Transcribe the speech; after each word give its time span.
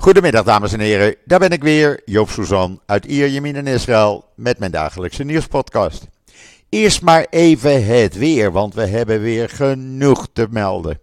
Goedemiddag 0.00 0.44
dames 0.44 0.72
en 0.72 0.80
heren, 0.80 1.14
daar 1.24 1.38
ben 1.38 1.50
ik 1.50 1.62
weer, 1.62 2.00
Joop 2.04 2.30
Suzan 2.30 2.80
uit 2.86 3.04
Ierjemien 3.04 3.56
in 3.56 3.66
Israël 3.66 4.24
met 4.34 4.58
mijn 4.58 4.70
dagelijkse 4.70 5.24
nieuwspodcast. 5.24 6.06
Eerst 6.68 7.02
maar 7.02 7.26
even 7.30 7.86
het 7.86 8.16
weer, 8.16 8.52
want 8.52 8.74
we 8.74 8.86
hebben 8.86 9.20
weer 9.20 9.48
genoeg 9.48 10.28
te 10.32 10.46
melden. 10.50 11.00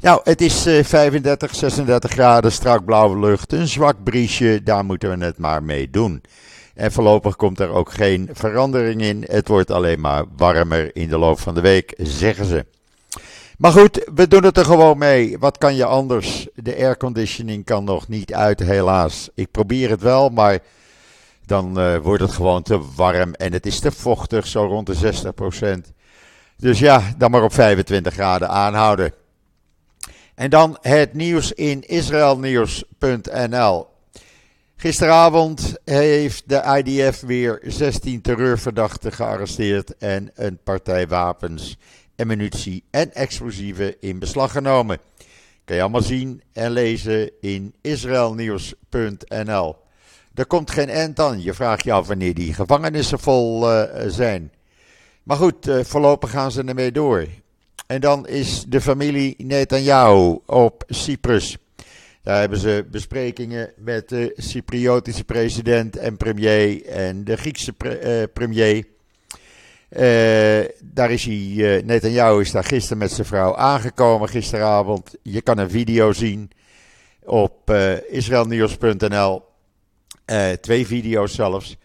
Nou, 0.00 0.20
het 0.24 0.40
is 0.40 0.62
35, 0.82 1.50
eh, 1.50 1.56
36 1.56 2.10
graden, 2.10 2.52
strak 2.52 2.84
blauwe 2.84 3.18
lucht, 3.18 3.52
een 3.52 3.68
zwak 3.68 3.96
briesje, 4.04 4.60
daar 4.62 4.84
moeten 4.84 5.18
we 5.18 5.24
het 5.24 5.38
maar 5.38 5.62
mee 5.62 5.90
doen. 5.90 6.22
En 6.74 6.92
voorlopig 6.92 7.36
komt 7.36 7.60
er 7.60 7.68
ook 7.68 7.92
geen 7.92 8.28
verandering 8.32 9.00
in, 9.02 9.24
het 9.26 9.48
wordt 9.48 9.70
alleen 9.70 10.00
maar 10.00 10.24
warmer 10.36 10.96
in 10.96 11.08
de 11.08 11.18
loop 11.18 11.40
van 11.40 11.54
de 11.54 11.60
week, 11.60 11.94
zeggen 11.98 12.44
ze. 12.44 12.64
Maar 13.56 13.72
goed, 13.72 14.10
we 14.14 14.28
doen 14.28 14.44
het 14.44 14.56
er 14.56 14.64
gewoon 14.64 14.98
mee. 14.98 15.38
Wat 15.38 15.58
kan 15.58 15.74
je 15.74 15.84
anders? 15.84 16.48
De 16.54 16.76
airconditioning 16.76 17.64
kan 17.64 17.84
nog 17.84 18.08
niet 18.08 18.34
uit, 18.34 18.60
helaas. 18.60 19.28
Ik 19.34 19.50
probeer 19.50 19.90
het 19.90 20.00
wel, 20.00 20.28
maar 20.28 20.58
dan 21.46 21.80
uh, 21.80 21.96
wordt 21.96 22.22
het 22.22 22.32
gewoon 22.32 22.62
te 22.62 22.80
warm 22.96 23.34
en 23.34 23.52
het 23.52 23.66
is 23.66 23.80
te 23.80 23.92
vochtig, 23.92 24.46
zo 24.46 24.64
rond 24.64 24.86
de 24.86 25.12
60%. 25.88 25.92
Dus 26.56 26.78
ja, 26.78 27.14
dan 27.18 27.30
maar 27.30 27.42
op 27.42 27.52
25 27.52 28.12
graden 28.12 28.48
aanhouden. 28.48 29.12
En 30.34 30.50
dan 30.50 30.78
het 30.80 31.14
nieuws 31.14 31.52
in 31.52 31.82
israelnieuws.nl. 31.82 33.86
Gisteravond 34.76 35.74
heeft 35.84 36.48
de 36.48 36.82
IDF 36.84 37.20
weer 37.20 37.60
16 37.64 38.20
terreurverdachten 38.20 39.12
gearresteerd 39.12 39.96
en 39.96 40.30
een 40.34 40.58
partij 40.64 41.08
wapens 41.08 41.78
en 42.16 42.26
munitie 42.26 42.84
en 42.90 43.14
explosieven 43.14 44.00
in 44.00 44.18
beslag 44.18 44.52
genomen. 44.52 44.98
Kan 45.64 45.76
je 45.76 45.82
allemaal 45.82 46.02
zien 46.02 46.42
en 46.52 46.70
lezen 46.70 47.30
in 47.40 47.74
israelnieuws.nl. 47.80 49.76
Er 50.34 50.46
komt 50.46 50.70
geen 50.70 50.88
eind 50.88 51.20
aan. 51.20 51.42
Je 51.42 51.54
vraagt 51.54 51.84
je 51.84 51.92
af 51.92 52.06
wanneer 52.06 52.34
die 52.34 52.54
gevangenissen 52.54 53.18
vol 53.18 53.72
uh, 53.72 53.82
zijn. 54.06 54.52
Maar 55.22 55.36
goed, 55.36 55.68
uh, 55.68 55.84
voorlopig 55.84 56.30
gaan 56.30 56.50
ze 56.50 56.62
ermee 56.64 56.92
door. 56.92 57.26
En 57.86 58.00
dan 58.00 58.26
is 58.26 58.64
de 58.68 58.80
familie 58.80 59.34
Netanyahu 59.38 60.38
op 60.46 60.84
Cyprus. 60.88 61.56
Daar 62.22 62.40
hebben 62.40 62.58
ze 62.58 62.86
besprekingen 62.90 63.72
met 63.76 64.08
de 64.08 64.32
Cypriotische 64.36 65.24
president 65.24 65.96
en 65.96 66.16
premier 66.16 66.86
en 66.86 67.24
de 67.24 67.36
Griekse 67.36 67.74
uh, 67.84 68.22
premier. 68.32 68.84
Uh, 69.90 70.64
daar 70.82 71.10
is 71.10 71.24
hij, 71.24 71.34
uh, 71.34 71.82
Netanyahu 71.82 72.40
is 72.40 72.50
daar 72.50 72.64
gisteren 72.64 72.98
met 72.98 73.12
zijn 73.12 73.26
vrouw 73.26 73.56
aangekomen 73.56 74.28
gisteravond. 74.28 75.14
Je 75.22 75.40
kan 75.40 75.58
een 75.58 75.70
video 75.70 76.12
zien 76.12 76.50
op 77.24 77.70
uh, 77.70 78.10
israelnieuws.nl. 78.10 79.42
twee 80.60 80.86
video's 80.86 81.34
zelfs. 81.34 81.76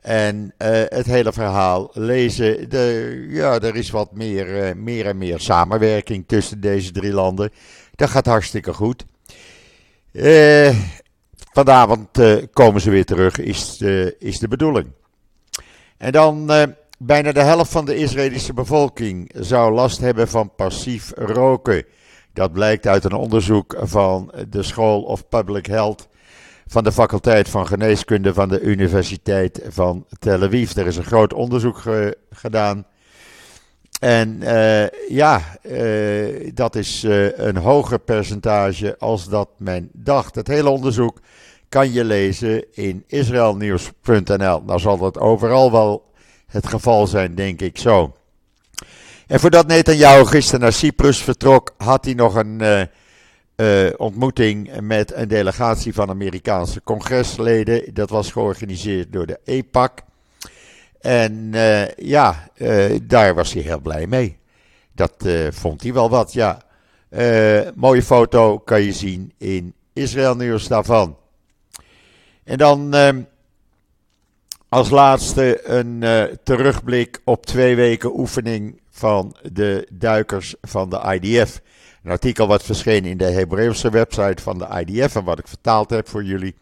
En 0.00 0.54
het 0.88 1.06
hele 1.06 1.32
verhaal 1.32 1.90
lezen. 1.92 2.68
De, 2.68 3.26
ja, 3.30 3.60
er 3.60 3.76
is 3.76 3.90
wat 3.90 4.12
meer, 4.12 4.76
meer 4.76 5.06
en 5.06 5.18
meer 5.18 5.40
samenwerking 5.40 6.24
tussen 6.26 6.60
deze 6.60 6.92
drie 6.92 7.12
landen. 7.12 7.50
Dat 7.94 8.10
gaat 8.10 8.26
hartstikke 8.26 8.72
goed. 8.72 9.04
vanavond 11.52 12.08
komen 12.52 12.80
ze 12.80 12.90
weer 12.90 13.04
terug, 13.04 13.38
is, 13.38 13.80
is 14.18 14.38
de 14.38 14.48
bedoeling. 14.48 14.92
En 15.98 16.12
dan 16.12 16.50
Bijna 17.04 17.32
de 17.32 17.42
helft 17.42 17.70
van 17.70 17.84
de 17.84 17.96
Israëlische 17.96 18.52
bevolking 18.52 19.30
zou 19.34 19.72
last 19.72 20.00
hebben 20.00 20.28
van 20.28 20.54
passief 20.54 21.12
roken. 21.16 21.84
Dat 22.32 22.52
blijkt 22.52 22.86
uit 22.86 23.04
een 23.04 23.12
onderzoek 23.12 23.76
van 23.80 24.32
de 24.48 24.62
School 24.62 25.02
of 25.02 25.28
Public 25.28 25.66
Health 25.66 26.08
van 26.66 26.84
de 26.84 26.92
faculteit 26.92 27.48
van 27.48 27.66
geneeskunde 27.66 28.34
van 28.34 28.48
de 28.48 28.60
Universiteit 28.60 29.62
van 29.68 30.06
Tel 30.18 30.42
Aviv. 30.42 30.76
Er 30.76 30.86
is 30.86 30.96
een 30.96 31.04
groot 31.04 31.32
onderzoek 31.32 31.82
gedaan. 32.30 32.86
En 34.00 34.38
uh, 34.42 34.88
ja, 35.08 35.40
uh, 35.62 36.50
dat 36.54 36.76
is 36.76 37.04
uh, 37.04 37.38
een 37.38 37.56
hoger 37.56 37.98
percentage 37.98 38.98
als 38.98 39.28
dat 39.28 39.48
men 39.56 39.90
dacht. 39.92 40.34
Het 40.34 40.46
hele 40.46 40.70
onderzoek 40.70 41.20
kan 41.68 41.92
je 41.92 42.04
lezen 42.04 42.64
in 42.72 43.04
israelnieuws.nl. 43.06 44.62
Nou 44.62 44.78
zal 44.78 44.98
dat 44.98 45.18
overal 45.18 45.72
wel 45.72 46.10
het 46.52 46.66
geval 46.66 47.06
zijn, 47.06 47.34
denk 47.34 47.60
ik 47.60 47.78
zo. 47.78 48.16
En 49.26 49.40
voordat 49.40 49.66
Netanyahu 49.66 50.24
gisteren 50.24 50.60
naar 50.60 50.72
Cyprus 50.72 51.22
vertrok, 51.22 51.74
had 51.76 52.04
hij 52.04 52.14
nog 52.14 52.34
een 52.34 52.58
uh, 52.62 52.82
uh, 53.56 53.92
ontmoeting 53.96 54.80
met 54.80 55.12
een 55.12 55.28
delegatie 55.28 55.94
van 55.94 56.08
Amerikaanse 56.08 56.82
congresleden. 56.82 57.94
Dat 57.94 58.10
was 58.10 58.32
georganiseerd 58.32 59.12
door 59.12 59.26
de 59.26 59.40
EPAC. 59.44 60.00
En 61.00 61.50
uh, 61.54 61.90
ja, 61.90 62.48
daar 63.02 63.34
was 63.34 63.52
hij 63.52 63.62
heel 63.62 63.80
blij 63.80 64.06
mee. 64.06 64.36
Dat 64.94 65.26
vond 65.50 65.82
hij 65.82 65.92
wel 65.92 66.10
wat, 66.10 66.32
ja. 66.32 66.62
mooie 67.74 68.02
foto 68.02 68.58
kan 68.58 68.82
je 68.82 68.92
zien 68.92 69.32
in 69.38 69.74
Israël 69.92 70.36
Nieuws 70.36 70.68
daarvan. 70.68 71.16
En 72.44 72.58
dan 72.58 72.94
ehm, 72.94 73.22
als 74.72 74.90
laatste 74.90 75.68
een 75.68 76.02
uh, 76.02 76.22
terugblik 76.42 77.20
op 77.24 77.46
twee 77.46 77.76
weken 77.76 78.18
oefening 78.18 78.80
van 78.90 79.36
de 79.52 79.88
duikers 79.92 80.54
van 80.60 80.90
de 80.90 81.18
IDF. 81.20 81.60
Een 82.04 82.10
artikel 82.10 82.46
wat 82.46 82.62
verscheen 82.62 83.04
in 83.04 83.16
de 83.16 83.24
Hebreeuwse 83.24 83.90
website 83.90 84.42
van 84.42 84.58
de 84.58 84.84
IDF 84.84 85.16
en 85.16 85.24
wat 85.24 85.38
ik 85.38 85.48
vertaald 85.48 85.90
heb 85.90 86.08
voor 86.08 86.24
jullie. 86.24 86.54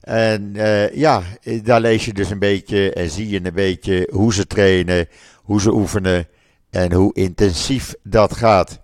En 0.00 0.52
uh, 0.56 0.94
ja, 0.94 1.22
daar 1.62 1.80
lees 1.80 2.04
je 2.04 2.12
dus 2.12 2.30
een 2.30 2.38
beetje 2.38 2.92
en 2.92 3.10
zie 3.10 3.28
je 3.28 3.44
een 3.44 3.54
beetje 3.54 4.08
hoe 4.12 4.34
ze 4.34 4.46
trainen, 4.46 5.08
hoe 5.36 5.60
ze 5.60 5.72
oefenen 5.72 6.28
en 6.70 6.92
hoe 6.92 7.14
intensief 7.14 7.94
dat 8.02 8.36
gaat. 8.36 8.80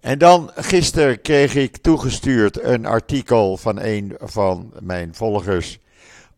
En 0.00 0.18
dan 0.18 0.50
gisteren 0.54 1.20
kreeg 1.20 1.54
ik 1.54 1.76
toegestuurd 1.76 2.62
een 2.62 2.86
artikel 2.86 3.56
van 3.56 3.80
een 3.80 4.16
van 4.18 4.72
mijn 4.80 5.14
volgers 5.14 5.78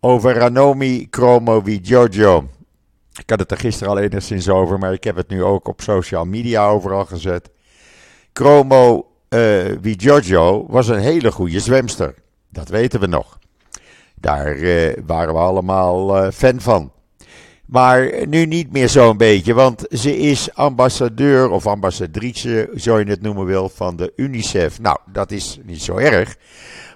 over 0.00 0.34
Ranomi 0.34 1.06
Chromo 1.10 1.62
Giorgio. 1.82 2.48
Ik 3.18 3.30
had 3.30 3.38
het 3.38 3.50
er 3.50 3.56
gisteren 3.56 3.92
al 3.92 3.98
enigszins 3.98 4.48
over, 4.48 4.78
maar 4.78 4.92
ik 4.92 5.04
heb 5.04 5.16
het 5.16 5.28
nu 5.28 5.42
ook 5.42 5.68
op 5.68 5.80
social 5.80 6.24
media 6.24 6.68
overal 6.68 7.04
gezet. 7.04 7.50
Chromo 8.32 9.06
Giorgio 9.82 10.66
was 10.68 10.88
een 10.88 10.98
hele 10.98 11.32
goede 11.32 11.60
zwemster. 11.60 12.14
Dat 12.50 12.68
weten 12.68 13.00
we 13.00 13.06
nog. 13.06 13.38
Daar 14.14 14.56
uh, 14.56 14.92
waren 15.06 15.34
we 15.34 15.40
allemaal 15.40 16.24
uh, 16.24 16.30
fan 16.30 16.60
van. 16.60 16.90
Maar 17.66 18.26
nu 18.26 18.46
niet 18.46 18.72
meer 18.72 18.88
zo'n 18.88 19.16
beetje, 19.16 19.54
want 19.54 19.86
ze 19.90 20.16
is 20.18 20.54
ambassadeur 20.54 21.50
of 21.50 21.66
ambassadrice, 21.66 22.70
zo 22.76 22.98
je 22.98 23.04
het 23.04 23.22
noemen 23.22 23.44
wil, 23.44 23.68
van 23.68 23.96
de 23.96 24.12
UNICEF. 24.16 24.80
Nou, 24.80 24.98
dat 25.12 25.30
is 25.30 25.58
niet 25.64 25.82
zo 25.82 25.96
erg. 25.96 26.36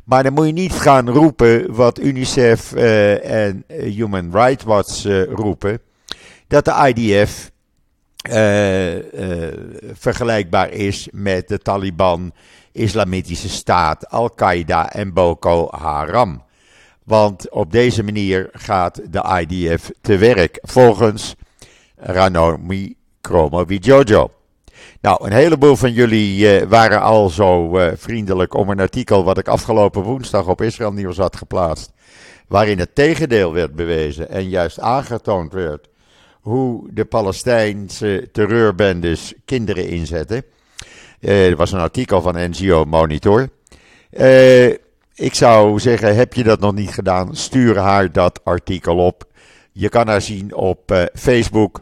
Maar 0.04 0.22
dan 0.22 0.32
moet 0.32 0.46
je 0.46 0.52
niet 0.52 0.72
gaan 0.72 1.10
roepen 1.10 1.74
wat 1.74 1.98
UNICEF 1.98 2.72
uh, 2.74 3.46
en 3.46 3.64
Human 3.68 4.30
Rights 4.32 4.64
Watch 4.64 5.04
uh, 5.04 5.24
roepen. 5.24 5.80
Dat 6.46 6.64
de 6.64 6.92
IDF 6.94 7.50
vergelijkbaar 9.92 10.70
is 10.70 11.08
met 11.12 11.48
de 11.48 11.58
Taliban, 11.58 12.32
Islamitische 12.72 13.48
Staat, 13.48 14.08
Al-Qaeda 14.08 14.92
en 14.92 15.12
Boko 15.12 15.68
Haram. 15.70 16.42
Want 17.04 17.50
op 17.50 17.72
deze 17.72 18.02
manier 18.02 18.48
gaat 18.52 19.00
de 19.10 19.44
IDF 19.46 19.90
te 20.00 20.16
werk, 20.16 20.58
volgens 20.62 21.34
Ranomi 21.96 22.94
Kromowidjojo. 23.20 24.30
Nou, 25.00 25.26
een 25.26 25.32
heleboel 25.32 25.76
van 25.76 25.92
jullie 25.92 26.60
uh, 26.60 26.66
waren 26.68 27.00
al 27.00 27.28
zo 27.28 27.78
uh, 27.78 27.90
vriendelijk 27.94 28.54
om 28.54 28.68
een 28.70 28.80
artikel 28.80 29.24
wat 29.24 29.38
ik 29.38 29.48
afgelopen 29.48 30.02
woensdag 30.02 30.46
op 30.46 30.60
Israël 30.60 30.92
Nieuws 30.92 31.16
had 31.16 31.36
geplaatst. 31.36 31.92
Waarin 32.48 32.78
het 32.78 32.94
tegendeel 32.94 33.52
werd 33.52 33.74
bewezen 33.74 34.30
en 34.30 34.48
juist 34.48 34.80
aangetoond 34.80 35.52
werd 35.52 35.88
hoe 36.40 36.88
de 36.92 37.04
Palestijnse 37.04 38.28
terreurbendes 38.32 39.34
kinderen 39.44 39.88
inzetten. 39.88 40.44
Uh, 41.20 41.54
was 41.54 41.72
een 41.72 41.78
artikel 41.80 42.22
van 42.22 42.50
NGO 42.50 42.84
Monitor. 42.84 43.48
ik 45.14 45.34
zou 45.34 45.78
zeggen, 45.78 46.16
heb 46.16 46.34
je 46.34 46.42
dat 46.42 46.60
nog 46.60 46.74
niet 46.74 46.90
gedaan, 46.90 47.36
stuur 47.36 47.78
haar 47.78 48.12
dat 48.12 48.44
artikel 48.44 48.96
op. 48.96 49.24
Je 49.72 49.88
kan 49.88 50.08
haar 50.08 50.22
zien 50.22 50.54
op 50.54 51.08
Facebook. 51.14 51.80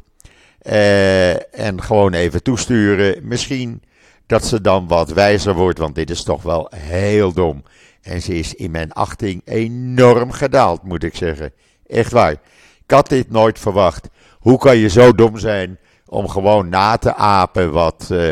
Uh, 0.69 1.59
en 1.61 1.82
gewoon 1.82 2.12
even 2.12 2.43
toesturen. 2.43 3.29
Misschien 3.29 3.82
dat 4.26 4.44
ze 4.44 4.61
dan 4.61 4.88
wat 4.88 5.11
wijzer 5.11 5.55
wordt, 5.55 5.79
want 5.79 5.94
dit 5.94 6.11
is 6.11 6.23
toch 6.23 6.43
wel 6.43 6.70
heel 6.76 7.32
dom. 7.32 7.62
En 8.03 8.23
ze 8.23 8.35
is 8.35 8.55
in 8.55 8.70
mijn 8.70 8.93
achting 8.93 9.43
enorm 9.44 10.31
gedaald, 10.31 10.82
moet 10.82 11.03
ik 11.03 11.17
zeggen. 11.17 11.53
Echt 11.87 12.12
waar. 12.12 12.32
Ik 12.85 12.91
had 12.94 13.09
dit 13.09 13.31
nooit 13.31 13.59
verwacht. 13.59 14.09
Hoe 14.38 14.59
kan 14.59 14.76
je 14.76 14.88
zo 14.88 15.12
dom 15.12 15.38
zijn 15.38 15.79
om 16.06 16.29
gewoon 16.29 16.69
na 16.69 16.97
te 16.97 17.15
apen 17.15 17.73
wat 17.73 18.09
uh, 18.12 18.31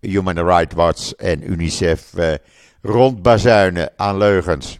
Human 0.00 0.46
Rights 0.46 0.74
Watch 0.74 1.12
en 1.12 1.50
UNICEF 1.50 2.12
uh, 2.16 2.34
rondbazuinen 2.82 3.90
aan 3.96 4.16
leugens. 4.16 4.78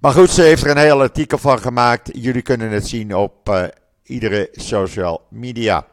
Maar 0.00 0.12
goed, 0.12 0.30
ze 0.30 0.42
heeft 0.42 0.64
er 0.64 0.70
een 0.70 0.76
heel 0.76 1.00
artikel 1.00 1.38
van 1.38 1.58
gemaakt. 1.58 2.10
Jullie 2.12 2.42
kunnen 2.42 2.70
het 2.70 2.88
zien 2.88 3.16
op 3.16 3.68
iedere 4.08 4.48
social 4.52 5.26
media. 5.28 5.86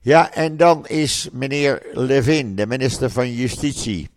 Ja, 0.00 0.32
en 0.32 0.56
dan 0.56 0.86
is 0.86 1.28
meneer 1.32 1.82
Levin, 1.92 2.56
de 2.56 2.66
minister 2.66 3.10
van 3.10 3.32
Justitie. 3.32 4.08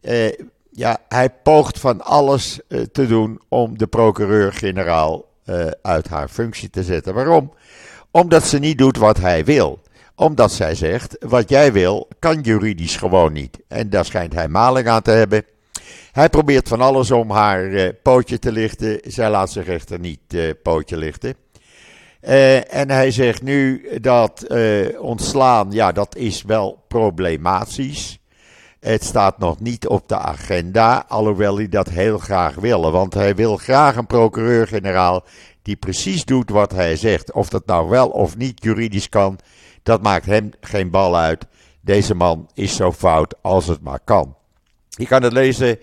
Uh, 0.00 0.32
ja, 0.70 0.98
hij 1.08 1.30
poogt 1.30 1.78
van 1.78 2.00
alles 2.00 2.60
uh, 2.68 2.80
te 2.82 3.06
doen 3.06 3.40
om 3.48 3.78
de 3.78 3.86
procureur-generaal 3.86 5.32
uit 5.82 6.08
haar 6.08 6.28
functie 6.28 6.70
te 6.70 6.82
zetten. 6.82 7.14
Waarom? 7.14 7.52
Omdat 8.10 8.44
ze 8.44 8.58
niet 8.58 8.78
doet 8.78 8.96
wat 8.96 9.18
hij 9.18 9.44
wil. 9.44 9.80
Omdat 10.14 10.52
zij 10.52 10.74
zegt, 10.74 11.16
wat 11.20 11.48
jij 11.48 11.72
wil, 11.72 12.08
kan 12.18 12.40
juridisch 12.40 12.96
gewoon 12.96 13.32
niet. 13.32 13.58
En 13.68 13.90
daar 13.90 14.04
schijnt 14.04 14.32
hij 14.32 14.48
maling 14.48 14.88
aan 14.88 15.02
te 15.02 15.10
hebben. 15.10 15.44
Hij 16.12 16.28
probeert 16.28 16.68
van 16.68 16.80
alles 16.80 17.10
om 17.10 17.30
haar 17.30 17.92
pootje 17.92 18.38
te 18.38 18.52
lichten. 18.52 19.00
Zij 19.02 19.30
laat 19.30 19.50
zich 19.52 19.66
echter 19.66 19.98
niet 19.98 20.62
pootje 20.62 20.96
lichten. 20.96 21.43
Uh, 22.26 22.74
en 22.74 22.90
hij 22.90 23.10
zegt 23.10 23.42
nu 23.42 23.88
dat 24.00 24.46
ontslaan, 24.98 25.70
ja, 25.70 25.92
dat 25.92 26.16
is 26.16 26.42
wel 26.42 26.84
problematisch. 26.88 28.18
Het 28.80 29.04
staat 29.04 29.38
nog 29.38 29.60
niet 29.60 29.86
op 29.86 30.08
de 30.08 30.18
agenda, 30.18 31.04
alhoewel 31.08 31.56
hij 31.56 31.68
dat 31.68 31.88
heel 31.88 32.18
graag 32.18 32.54
wil. 32.54 32.90
Want 32.90 33.14
hij 33.14 33.34
wil 33.34 33.56
graag 33.56 33.96
een 33.96 34.06
procureur-generaal 34.06 35.24
die 35.62 35.76
precies 35.76 36.24
doet 36.24 36.50
wat 36.50 36.72
hij 36.72 36.96
zegt. 36.96 37.32
Of 37.32 37.48
dat 37.48 37.66
nou 37.66 37.88
wel 37.88 38.08
of 38.08 38.36
niet 38.36 38.62
juridisch 38.64 39.08
kan, 39.08 39.38
dat 39.82 40.02
maakt 40.02 40.26
hem 40.26 40.50
geen 40.60 40.90
bal 40.90 41.16
uit. 41.16 41.46
Deze 41.80 42.14
man 42.14 42.50
is 42.54 42.76
zo 42.76 42.92
fout 42.92 43.34
als 43.42 43.66
het 43.66 43.80
maar 43.80 44.00
kan. 44.04 44.36
Je 44.88 45.06
kan 45.06 45.22
het 45.22 45.32
lezen 45.32 45.78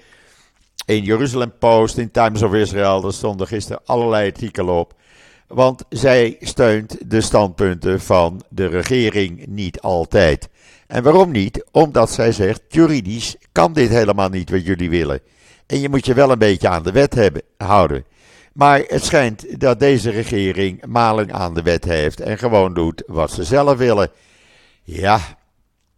in 0.85 1.03
Jerusalem 1.03 1.53
Post, 1.59 1.97
in 1.97 2.11
Times 2.11 2.41
of 2.41 2.53
Israel. 2.53 3.01
Daar 3.01 3.13
stonden 3.13 3.47
gisteren 3.47 3.81
allerlei 3.85 4.27
artikelen 4.29 4.73
op. 4.73 4.93
Want 5.53 5.83
zij 5.89 6.37
steunt 6.39 6.97
de 7.11 7.21
standpunten 7.21 8.01
van 8.01 8.43
de 8.49 8.65
regering 8.65 9.45
niet 9.47 9.81
altijd. 9.81 10.49
En 10.87 11.03
waarom 11.03 11.31
niet? 11.31 11.65
Omdat 11.71 12.11
zij 12.11 12.31
zegt, 12.31 12.61
juridisch 12.67 13.35
kan 13.51 13.73
dit 13.73 13.89
helemaal 13.89 14.29
niet 14.29 14.49
wat 14.49 14.65
jullie 14.65 14.89
willen. 14.89 15.19
En 15.67 15.79
je 15.79 15.89
moet 15.89 16.05
je 16.05 16.13
wel 16.13 16.31
een 16.31 16.39
beetje 16.39 16.67
aan 16.67 16.83
de 16.83 16.91
wet 16.91 17.13
hebben, 17.13 17.41
houden. 17.57 18.05
Maar 18.53 18.83
het 18.87 19.03
schijnt 19.03 19.59
dat 19.59 19.79
deze 19.79 20.09
regering 20.09 20.85
maling 20.85 21.31
aan 21.31 21.53
de 21.53 21.61
wet 21.61 21.83
heeft 21.83 22.19
en 22.19 22.37
gewoon 22.37 22.73
doet 22.73 23.03
wat 23.07 23.31
ze 23.31 23.43
zelf 23.43 23.77
willen. 23.77 24.11
Ja, 24.83 25.19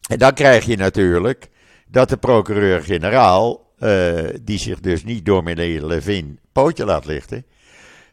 en 0.10 0.18
dan 0.18 0.34
krijg 0.34 0.66
je 0.66 0.78
natuurlijk 0.78 1.50
dat 1.88 2.10
de 2.10 2.18
procureur-generaal, 2.18 3.72
uh, 3.80 4.20
die 4.42 4.60
zich 4.60 4.80
dus 4.80 5.04
niet 5.04 5.26
door 5.26 5.44
meneer 5.44 5.86
Levin 5.86 6.40
pootje 6.52 6.86
laat 6.86 7.06
lichten, 7.06 7.46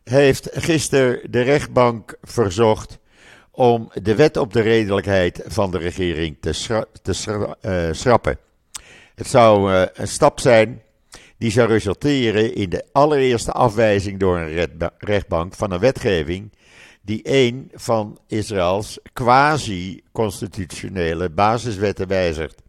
heeft 0.04 0.48
gisteren 0.52 1.30
de 1.30 1.40
rechtbank 1.40 2.16
verzocht 2.22 2.98
om 3.50 3.90
de 4.02 4.14
wet 4.14 4.36
op 4.36 4.52
de 4.52 4.60
redelijkheid 4.60 5.42
van 5.46 5.70
de 5.70 5.78
regering 5.78 6.36
te, 6.40 6.84
te 7.02 7.54
uh, 7.62 7.88
schrappen. 7.92 8.38
Het 9.14 9.26
zou 9.26 9.72
uh, 9.72 9.82
een 9.92 10.08
stap 10.08 10.40
zijn 10.40 10.82
die 11.38 11.50
zou 11.50 11.68
resulteren 11.68 12.54
in 12.54 12.70
de 12.70 12.84
allereerste 12.92 13.52
afwijzing 13.52 14.18
door 14.18 14.38
een 14.38 14.68
rechtbank 14.98 15.54
van 15.54 15.70
een 15.70 15.78
wetgeving 15.78 16.52
die 17.02 17.20
een 17.22 17.70
van 17.74 18.18
Israëls 18.26 18.98
quasi-constitutionele 19.12 21.30
basiswetten 21.30 22.08
wijzigt. 22.08 22.62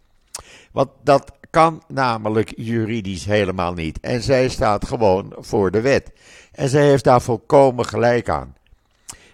Want 0.71 0.89
dat 1.03 1.31
kan 1.51 1.83
namelijk 1.87 2.53
juridisch 2.55 3.25
helemaal 3.25 3.73
niet. 3.73 3.99
En 3.99 4.21
zij 4.21 4.49
staat 4.49 4.87
gewoon 4.87 5.33
voor 5.37 5.71
de 5.71 5.81
wet. 5.81 6.11
En 6.51 6.69
zij 6.69 6.85
heeft 6.85 7.03
daar 7.03 7.21
volkomen 7.21 7.85
gelijk 7.85 8.29
aan. 8.29 8.55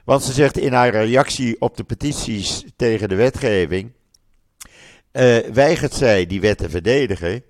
Want 0.04 0.24
ze 0.24 0.32
zegt 0.32 0.58
in 0.58 0.74
haar 0.74 0.90
reactie 0.90 1.62
op 1.62 1.78
de 1.78 1.84
petities 1.84 2.66
tegen 2.76 3.10
de 3.10 3.16
wetgeving. 3.16 3.92
Uh, 5.12 5.38
weigert 5.38 5.94
zij 5.94 6.26
die 6.26 6.42
wet 6.42 6.58
te 6.58 6.70
verdedigen. 6.70 7.44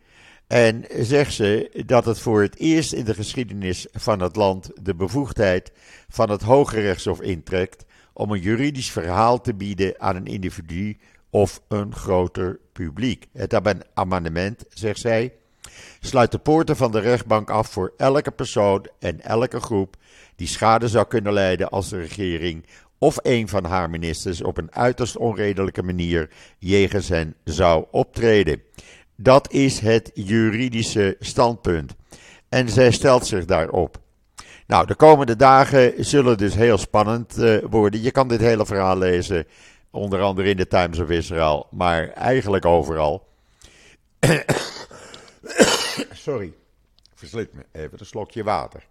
En 0.48 0.86
zegt 1.00 1.34
ze 1.34 1.84
dat 1.86 2.06
het 2.06 2.20
voor 2.20 2.42
het 2.42 2.58
eerst 2.58 2.94
in 2.94 3.06
de 3.06 3.14
geschiedenis 3.14 3.88
van 3.92 4.22
het 4.22 4.36
land 4.36 4.72
de 4.82 4.96
bevoegdheid 4.96 5.72
van 6.10 6.30
het 6.30 6.42
Hoge 6.42 6.80
Rechtshof 6.80 7.22
intrekt 7.22 7.86
om 8.14 8.32
een 8.32 8.42
juridisch 8.42 8.92
verhaal 8.92 9.42
te 9.42 9.54
bieden 9.54 9.94
aan 9.98 10.16
een 10.16 10.26
individu 10.26 10.98
of 11.38 11.62
een 11.68 11.96
groter 11.96 12.60
publiek. 12.74 13.28
Het 13.34 13.84
amendement, 13.94 14.66
zegt 14.70 15.00
zij, 15.00 15.34
sluit 16.00 16.32
de 16.32 16.38
poorten 16.38 16.76
van 16.76 16.92
de 16.92 17.00
rechtbank 17.00 17.50
af 17.50 17.70
voor 17.70 17.94
elke 17.98 18.32
persoon 18.32 18.88
en 19.00 19.22
elke 19.22 19.60
groep 19.60 19.96
die 20.36 20.48
schade 20.48 20.88
zou 20.88 21.08
kunnen 21.08 21.34
lijden 21.34 21.70
als 21.70 21.90
de 21.90 21.98
regering 21.98 22.66
of 22.98 23.18
een 23.22 23.48
van 23.48 23.66
haar 23.66 23.90
ministers 23.90 24.42
op 24.42 24.58
een 24.58 24.76
uiterst 24.76 25.18
onredelijke 25.18 25.84
manier 25.84 26.30
jegens 26.58 27.10
hen 27.10 27.36
zou 27.44 27.86
optreden. 27.92 28.62
Dat 29.16 29.52
is 29.52 29.80
het 29.80 30.12
juridische 30.14 31.16
standpunt. 31.20 31.96
En 32.50 32.70
zij 32.70 32.92
stelt 32.92 33.26
zich 33.26 33.46
daarop. 33.46 33.98
Nou, 34.68 34.86
de 34.86 34.96
komende 34.96 35.36
dagen 35.36 36.06
zullen 36.06 36.38
dus 36.38 36.56
heel 36.56 36.78
spannend 36.78 37.38
uh, 37.38 37.58
worden. 37.70 38.02
Je 38.02 38.12
kan 38.12 38.28
dit 38.28 38.40
hele 38.40 38.66
verhaal 38.66 38.98
lezen, 38.98 39.46
onder 39.98 40.22
andere 40.22 40.50
in 40.50 40.58
de 40.58 40.68
Times 40.68 41.00
of 41.00 41.10
Israel, 41.10 41.68
maar 41.72 42.10
eigenlijk 42.10 42.66
overal. 42.66 43.28
Sorry, 46.12 46.54
verslit 47.16 47.54
me 47.54 47.66
even 47.72 48.00
een 48.00 48.06
slokje 48.06 48.44
water. 48.44 48.84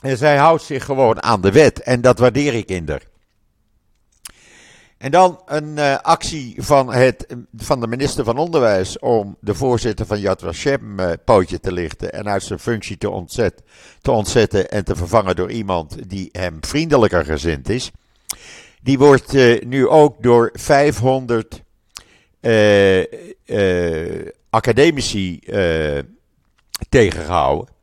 En 0.00 0.16
zij 0.16 0.36
houdt 0.36 0.62
zich 0.62 0.84
gewoon 0.84 1.22
aan 1.22 1.40
de 1.40 1.52
wet 1.52 1.82
en 1.82 2.00
dat 2.00 2.18
waardeer 2.18 2.54
ik 2.54 2.68
in 2.68 2.88
haar. 2.88 3.10
En 5.02 5.10
dan 5.10 5.40
een 5.46 5.76
uh, 5.76 5.98
actie 5.98 6.54
van, 6.58 6.92
het, 6.92 7.26
van 7.56 7.80
de 7.80 7.86
minister 7.86 8.24
van 8.24 8.38
Onderwijs 8.38 8.98
om 8.98 9.36
de 9.40 9.54
voorzitter 9.54 10.06
van 10.06 10.20
Yad 10.20 10.40
Vashem 10.40 11.00
uh, 11.00 11.10
pootje 11.24 11.60
te 11.60 11.72
lichten 11.72 12.12
en 12.12 12.28
uit 12.28 12.42
zijn 12.42 12.58
functie 12.58 12.98
te, 12.98 13.10
ontzet, 13.10 13.62
te 14.00 14.10
ontzetten 14.10 14.70
en 14.70 14.84
te 14.84 14.96
vervangen 14.96 15.36
door 15.36 15.50
iemand 15.50 16.08
die 16.08 16.28
hem 16.32 16.58
vriendelijker 16.60 17.24
gezind 17.24 17.68
is. 17.68 17.90
Die 18.82 18.98
wordt 18.98 19.34
uh, 19.34 19.62
nu 19.62 19.88
ook 19.88 20.22
door 20.22 20.50
500 20.52 21.62
academici 24.50 25.40
tegengehouden. 26.88 27.74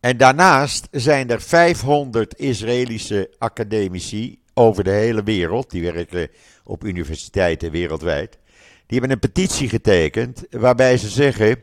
En 0.00 0.16
daarnaast 0.16 0.88
zijn 0.90 1.30
er 1.30 1.40
500 1.40 2.38
Israëlische 2.38 3.30
academici 3.38 4.38
over 4.54 4.84
de 4.84 4.90
hele 4.90 5.22
wereld, 5.22 5.70
die 5.70 5.92
werken 5.92 6.28
op 6.64 6.84
universiteiten 6.84 7.70
wereldwijd, 7.70 8.38
die 8.86 8.98
hebben 8.98 9.10
een 9.10 9.32
petitie 9.32 9.68
getekend 9.68 10.44
waarbij 10.50 10.96
ze 10.96 11.08
zeggen, 11.08 11.62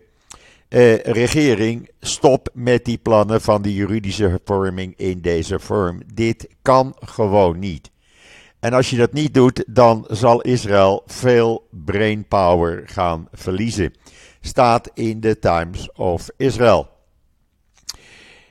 eh, 0.68 0.98
regering, 0.98 1.90
stop 2.00 2.50
met 2.54 2.86
die 2.86 2.98
plannen 2.98 3.42
van 3.42 3.62
de 3.62 3.74
juridische 3.74 4.28
hervorming 4.28 4.94
in 4.98 5.22
deze 5.22 5.60
vorm. 5.60 6.02
Dit 6.14 6.48
kan 6.62 6.96
gewoon 7.00 7.60
niet. 7.60 7.92
En 8.66 8.74
als 8.74 8.90
je 8.90 8.98
dat 8.98 9.14
niet 9.14 9.34
doet, 9.34 9.64
dan 9.68 10.06
zal 10.10 10.42
Israël 10.42 11.04
veel 11.06 11.68
brainpower 11.70 12.84
gaan 12.86 13.28
verliezen. 13.34 13.94
Staat 14.42 14.90
in 14.94 15.20
de 15.20 15.40
Times 15.40 15.92
of 15.92 16.30
Israel. 16.38 16.90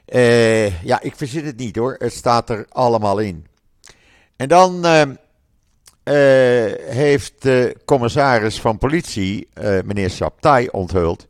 Uh, 0.07 0.83
ja, 0.83 1.01
ik 1.01 1.17
verzin 1.17 1.45
het 1.45 1.57
niet 1.57 1.77
hoor. 1.77 1.97
Het 1.99 2.13
staat 2.13 2.51
er 2.51 2.67
allemaal 2.69 3.19
in. 3.19 3.47
En 4.37 4.49
dan 4.49 4.87
uh, 4.87 5.01
uh, 5.01 5.07
heeft 6.95 7.43
de 7.43 7.77
commissaris 7.85 8.61
van 8.61 8.79
politie, 8.79 9.49
uh, 9.63 9.79
meneer 9.85 10.11
Saptai, 10.11 10.69
onthuld 10.69 11.27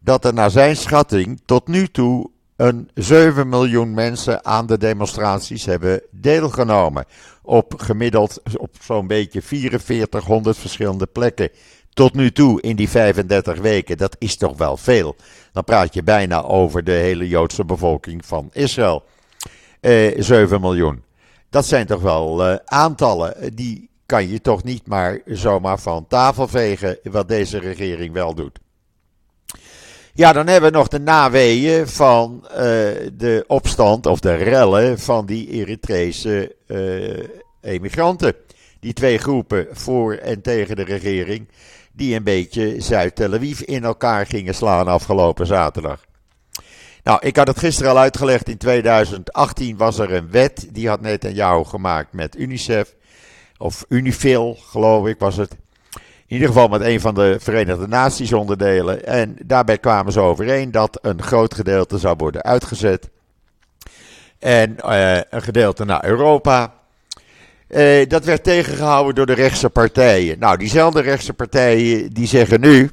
dat 0.00 0.24
er 0.24 0.34
naar 0.34 0.50
zijn 0.50 0.76
schatting 0.76 1.40
tot 1.44 1.68
nu 1.68 1.88
toe 1.88 2.30
een 2.56 2.90
7 2.94 3.48
miljoen 3.48 3.94
mensen 3.94 4.44
aan 4.44 4.66
de 4.66 4.78
demonstraties 4.78 5.64
hebben 5.64 6.02
deelgenomen. 6.10 7.04
Op 7.42 7.74
gemiddeld 7.76 8.42
op 8.56 8.70
zo'n 8.80 9.06
beetje 9.06 9.42
4400 9.42 10.58
verschillende 10.58 11.06
plekken. 11.06 11.50
Tot 11.92 12.14
nu 12.14 12.32
toe 12.32 12.60
in 12.60 12.76
die 12.76 12.88
35 12.88 13.58
weken, 13.58 13.96
dat 13.96 14.16
is 14.18 14.36
toch 14.36 14.56
wel 14.56 14.76
veel. 14.76 15.16
Dan 15.52 15.64
praat 15.64 15.94
je 15.94 16.02
bijna 16.02 16.42
over 16.42 16.84
de 16.84 16.92
hele 16.92 17.28
Joodse 17.28 17.64
bevolking 17.64 18.26
van 18.26 18.50
Israël. 18.52 19.04
Uh, 19.80 20.22
7 20.22 20.60
miljoen. 20.60 21.02
Dat 21.50 21.66
zijn 21.66 21.86
toch 21.86 22.02
wel 22.02 22.50
uh, 22.50 22.56
aantallen. 22.64 23.54
Die 23.54 23.88
kan 24.06 24.28
je 24.28 24.40
toch 24.40 24.64
niet 24.64 24.86
maar 24.86 25.20
zomaar 25.24 25.78
van 25.78 26.06
tafel 26.06 26.48
vegen, 26.48 26.98
wat 27.02 27.28
deze 27.28 27.58
regering 27.58 28.12
wel 28.12 28.34
doet. 28.34 28.58
Ja, 30.16 30.32
dan 30.32 30.46
hebben 30.46 30.70
we 30.70 30.76
nog 30.76 30.88
de 30.88 31.00
naweeën 31.00 31.88
van 31.88 32.46
uh, 32.50 32.56
de 33.12 33.44
opstand 33.46 34.06
of 34.06 34.20
de 34.20 34.34
rellen 34.34 34.98
van 34.98 35.26
die 35.26 35.48
Eritrese 35.48 36.56
uh, 36.66 37.26
emigranten. 37.60 38.34
Die 38.80 38.92
twee 38.92 39.18
groepen 39.18 39.66
voor 39.72 40.14
en 40.14 40.42
tegen 40.42 40.76
de 40.76 40.84
regering. 40.84 41.48
die 41.92 42.14
een 42.14 42.22
beetje 42.22 42.80
Zuid-Tel 42.80 43.34
Aviv 43.34 43.60
in 43.60 43.84
elkaar 43.84 44.26
gingen 44.26 44.54
slaan 44.54 44.88
afgelopen 44.88 45.46
zaterdag. 45.46 46.04
Nou, 47.02 47.18
ik 47.20 47.36
had 47.36 47.46
het 47.46 47.58
gisteren 47.58 47.90
al 47.90 47.98
uitgelegd. 47.98 48.48
In 48.48 48.58
2018 48.58 49.76
was 49.76 49.98
er 49.98 50.12
een 50.12 50.30
wet. 50.30 50.68
Die 50.72 50.88
had 50.88 51.00
net 51.00 51.26
jou 51.32 51.64
gemaakt 51.66 52.12
met 52.12 52.38
UNICEF. 52.38 52.94
Of 53.58 53.84
Unifil, 53.88 54.58
geloof 54.60 55.06
ik, 55.06 55.18
was 55.18 55.36
het. 55.36 55.56
In 56.26 56.34
ieder 56.34 56.48
geval 56.48 56.68
met 56.68 56.80
een 56.80 57.00
van 57.00 57.14
de 57.14 57.36
Verenigde 57.40 57.86
Naties 57.86 58.32
onderdelen. 58.32 59.06
En 59.06 59.36
daarbij 59.44 59.78
kwamen 59.78 60.12
ze 60.12 60.20
overeen 60.20 60.70
dat 60.70 60.98
een 61.02 61.22
groot 61.22 61.54
gedeelte 61.54 61.98
zou 61.98 62.14
worden 62.18 62.42
uitgezet. 62.42 63.10
En 64.38 64.76
uh, 64.84 65.16
een 65.30 65.42
gedeelte 65.42 65.84
naar 65.84 66.04
Europa. 66.04 66.74
Uh, 67.68 68.06
dat 68.08 68.24
werd 68.24 68.44
tegengehouden 68.44 69.14
door 69.14 69.26
de 69.26 69.32
rechtse 69.32 69.70
partijen. 69.70 70.38
Nou, 70.38 70.56
diezelfde 70.56 71.00
rechtse 71.00 71.32
partijen 71.32 72.12
die 72.12 72.26
zeggen 72.26 72.60
nu 72.60 72.90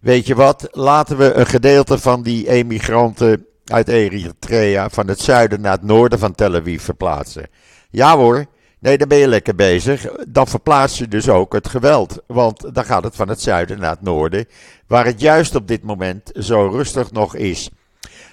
Weet 0.00 0.26
je 0.26 0.34
wat? 0.34 0.68
Laten 0.70 1.16
we 1.16 1.32
een 1.32 1.46
gedeelte 1.46 1.98
van 1.98 2.22
die 2.22 2.48
emigranten 2.48 3.46
uit 3.64 3.88
Eritrea 3.88 4.88
van 4.88 5.08
het 5.08 5.20
zuiden 5.20 5.60
naar 5.60 5.72
het 5.72 5.82
noorden 5.82 6.18
van 6.18 6.34
Tel 6.34 6.54
Aviv 6.54 6.82
verplaatsen. 6.82 7.48
Ja 7.90 8.16
hoor, 8.16 8.46
nee, 8.78 8.98
dan 8.98 9.08
ben 9.08 9.18
je 9.18 9.28
lekker 9.28 9.54
bezig. 9.54 10.06
Dan 10.28 10.46
verplaats 10.46 10.98
je 10.98 11.08
dus 11.08 11.28
ook 11.28 11.52
het 11.52 11.68
geweld. 11.68 12.22
Want 12.26 12.74
dan 12.74 12.84
gaat 12.84 13.04
het 13.04 13.16
van 13.16 13.28
het 13.28 13.40
zuiden 13.40 13.78
naar 13.78 13.90
het 13.90 14.02
noorden, 14.02 14.46
waar 14.86 15.04
het 15.04 15.20
juist 15.20 15.54
op 15.54 15.68
dit 15.68 15.82
moment 15.82 16.30
zo 16.34 16.66
rustig 16.66 17.12
nog 17.12 17.34
is. 17.34 17.70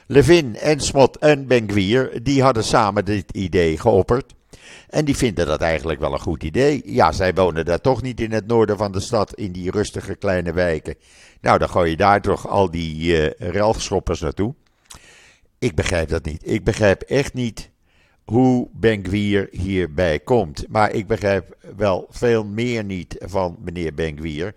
Levin 0.07 0.55
en 0.55 0.79
Smot 0.79 1.17
en 1.17 1.47
Benguier, 1.47 2.23
die 2.23 2.43
hadden 2.43 2.63
samen 2.63 3.05
dit 3.05 3.31
idee 3.31 3.77
geopperd. 3.77 4.33
En 4.89 5.05
die 5.05 5.17
vinden 5.17 5.45
dat 5.45 5.61
eigenlijk 5.61 5.99
wel 5.99 6.13
een 6.13 6.19
goed 6.19 6.43
idee. 6.43 6.81
Ja, 6.85 7.11
zij 7.11 7.33
wonen 7.33 7.65
daar 7.65 7.81
toch 7.81 8.01
niet 8.01 8.21
in 8.21 8.31
het 8.31 8.47
noorden 8.47 8.77
van 8.77 8.91
de 8.91 8.99
stad, 8.99 9.33
in 9.33 9.51
die 9.51 9.71
rustige 9.71 10.15
kleine 10.15 10.53
wijken. 10.53 10.95
Nou, 11.41 11.57
dan 11.57 11.69
gooi 11.69 11.89
je 11.89 11.97
daar 11.97 12.21
toch 12.21 12.47
al 12.47 12.71
die 12.71 13.33
uh, 13.39 13.69
naartoe. 14.19 14.55
Ik 15.59 15.75
begrijp 15.75 16.09
dat 16.09 16.25
niet. 16.25 16.41
Ik 16.49 16.63
begrijp 16.63 17.01
echt 17.01 17.33
niet 17.33 17.69
hoe 18.25 18.67
Benkwier 18.71 19.47
hierbij 19.51 20.19
komt. 20.19 20.65
Maar 20.69 20.91
ik 20.91 21.07
begrijp 21.07 21.55
wel 21.75 22.07
veel 22.09 22.45
meer 22.45 22.83
niet 22.83 23.15
van 23.19 23.57
meneer 23.59 23.93
Benkwier. 23.93 24.55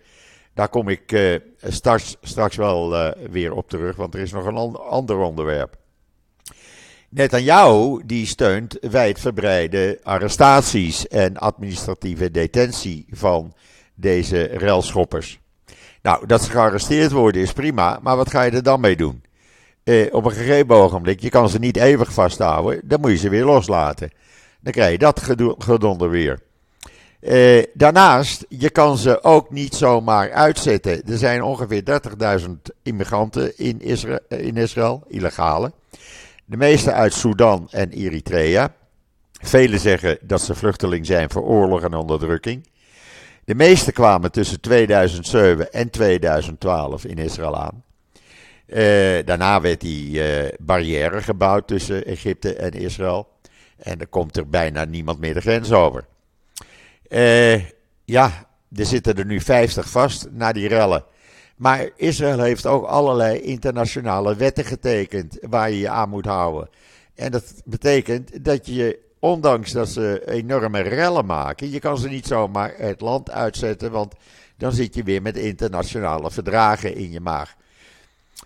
Daar 0.54 0.68
kom 0.68 0.88
ik 0.88 1.12
uh, 1.12 1.36
straks, 1.62 2.16
straks 2.22 2.56
wel 2.56 2.94
uh, 2.94 3.10
weer 3.30 3.52
op 3.52 3.68
terug, 3.68 3.96
want 3.96 4.14
er 4.14 4.20
is 4.20 4.32
nog 4.32 4.46
een 4.46 4.76
ander 4.76 5.18
onderwerp. 5.18 5.76
Netanyahu 7.08 8.02
die 8.06 8.26
steunt 8.26 8.78
wijdverbreide 8.80 10.00
arrestaties 10.02 11.08
en 11.08 11.36
administratieve 11.36 12.30
detentie 12.30 13.06
van 13.10 13.54
deze 13.94 14.42
relschoppers. 14.42 15.40
Nou, 16.02 16.26
dat 16.26 16.42
ze 16.42 16.50
gearresteerd 16.50 17.12
worden 17.12 17.42
is 17.42 17.52
prima, 17.52 17.98
maar 18.02 18.16
wat 18.16 18.30
ga 18.30 18.42
je 18.42 18.50
er 18.50 18.62
dan 18.62 18.80
mee 18.80 18.96
doen? 18.96 19.22
Eh, 19.88 20.06
op 20.14 20.24
een 20.24 20.32
gegeven 20.32 20.74
ogenblik, 20.74 21.20
je 21.20 21.28
kan 21.28 21.48
ze 21.48 21.58
niet 21.58 21.76
eeuwig 21.76 22.12
vasthouden, 22.12 22.80
dan 22.84 23.00
moet 23.00 23.10
je 23.10 23.16
ze 23.16 23.28
weer 23.28 23.44
loslaten. 23.44 24.10
Dan 24.60 24.72
krijg 24.72 24.90
je 24.90 24.98
dat 24.98 25.22
gedonder 25.58 26.10
weer. 26.10 26.40
Eh, 27.20 27.64
daarnaast, 27.74 28.44
je 28.48 28.70
kan 28.70 28.96
ze 28.96 29.24
ook 29.24 29.50
niet 29.50 29.74
zomaar 29.74 30.32
uitzetten. 30.32 31.02
Er 31.06 31.18
zijn 31.18 31.42
ongeveer 31.42 31.84
30.000 31.84 32.70
immigranten 32.82 33.58
in 33.58 33.80
Israël, 33.80 34.18
in 34.28 34.56
Israël, 34.56 35.02
illegale. 35.06 35.72
De 36.44 36.56
meeste 36.56 36.92
uit 36.92 37.14
Sudan 37.14 37.68
en 37.70 37.90
Eritrea. 37.90 38.74
Velen 39.40 39.80
zeggen 39.80 40.18
dat 40.22 40.40
ze 40.40 40.54
vluchteling 40.54 41.06
zijn 41.06 41.30
voor 41.30 41.42
oorlog 41.42 41.82
en 41.82 41.94
onderdrukking. 41.94 42.68
De 43.44 43.54
meeste 43.54 43.92
kwamen 43.92 44.32
tussen 44.32 44.60
2007 44.60 45.72
en 45.72 45.90
2012 45.90 47.04
in 47.04 47.18
Israël 47.18 47.56
aan. 47.56 47.86
Uh, 48.68 49.18
daarna 49.24 49.60
werd 49.60 49.80
die 49.80 50.18
uh, 50.18 50.48
barrière 50.58 51.22
gebouwd 51.22 51.66
tussen 51.66 52.04
Egypte 52.04 52.54
en 52.54 52.72
Israël. 52.72 53.28
En 53.76 54.00
er 54.00 54.06
komt 54.06 54.36
er 54.36 54.48
bijna 54.48 54.84
niemand 54.84 55.18
meer 55.18 55.34
de 55.34 55.40
grens 55.40 55.72
over. 55.72 56.04
Uh, 57.08 57.64
ja, 58.04 58.46
er 58.74 58.86
zitten 58.86 59.14
er 59.14 59.26
nu 59.26 59.40
50 59.40 59.90
vast 59.90 60.28
na 60.30 60.52
die 60.52 60.68
rellen. 60.68 61.04
Maar 61.56 61.90
Israël 61.96 62.40
heeft 62.40 62.66
ook 62.66 62.86
allerlei 62.86 63.40
internationale 63.40 64.36
wetten 64.36 64.64
getekend 64.64 65.38
waar 65.40 65.70
je 65.70 65.78
je 65.78 65.88
aan 65.88 66.08
moet 66.08 66.26
houden. 66.26 66.68
En 67.14 67.30
dat 67.30 67.62
betekent 67.64 68.44
dat 68.44 68.66
je 68.66 68.98
ondanks 69.18 69.72
dat 69.72 69.88
ze 69.88 70.22
enorme 70.26 70.80
rellen 70.80 71.26
maken, 71.26 71.70
je 71.70 71.78
kan 71.78 71.98
ze 71.98 72.08
niet 72.08 72.26
zomaar 72.26 72.74
het 72.76 73.00
land 73.00 73.30
uitzetten, 73.30 73.90
want 73.90 74.14
dan 74.56 74.72
zit 74.72 74.94
je 74.94 75.02
weer 75.02 75.22
met 75.22 75.36
internationale 75.36 76.30
verdragen 76.30 76.94
in 76.94 77.10
je 77.10 77.20
maag. 77.20 77.56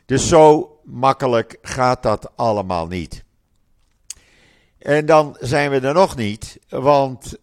Dus 0.06 0.28
zo 0.28 0.78
makkelijk 0.84 1.58
gaat 1.62 2.02
dat 2.02 2.30
allemaal 2.36 2.86
niet. 2.86 3.24
En 4.78 5.06
dan 5.06 5.36
zijn 5.40 5.70
we 5.70 5.80
er 5.80 5.94
nog 5.94 6.16
niet, 6.16 6.58
want 6.68 7.26
uh, 7.36 7.42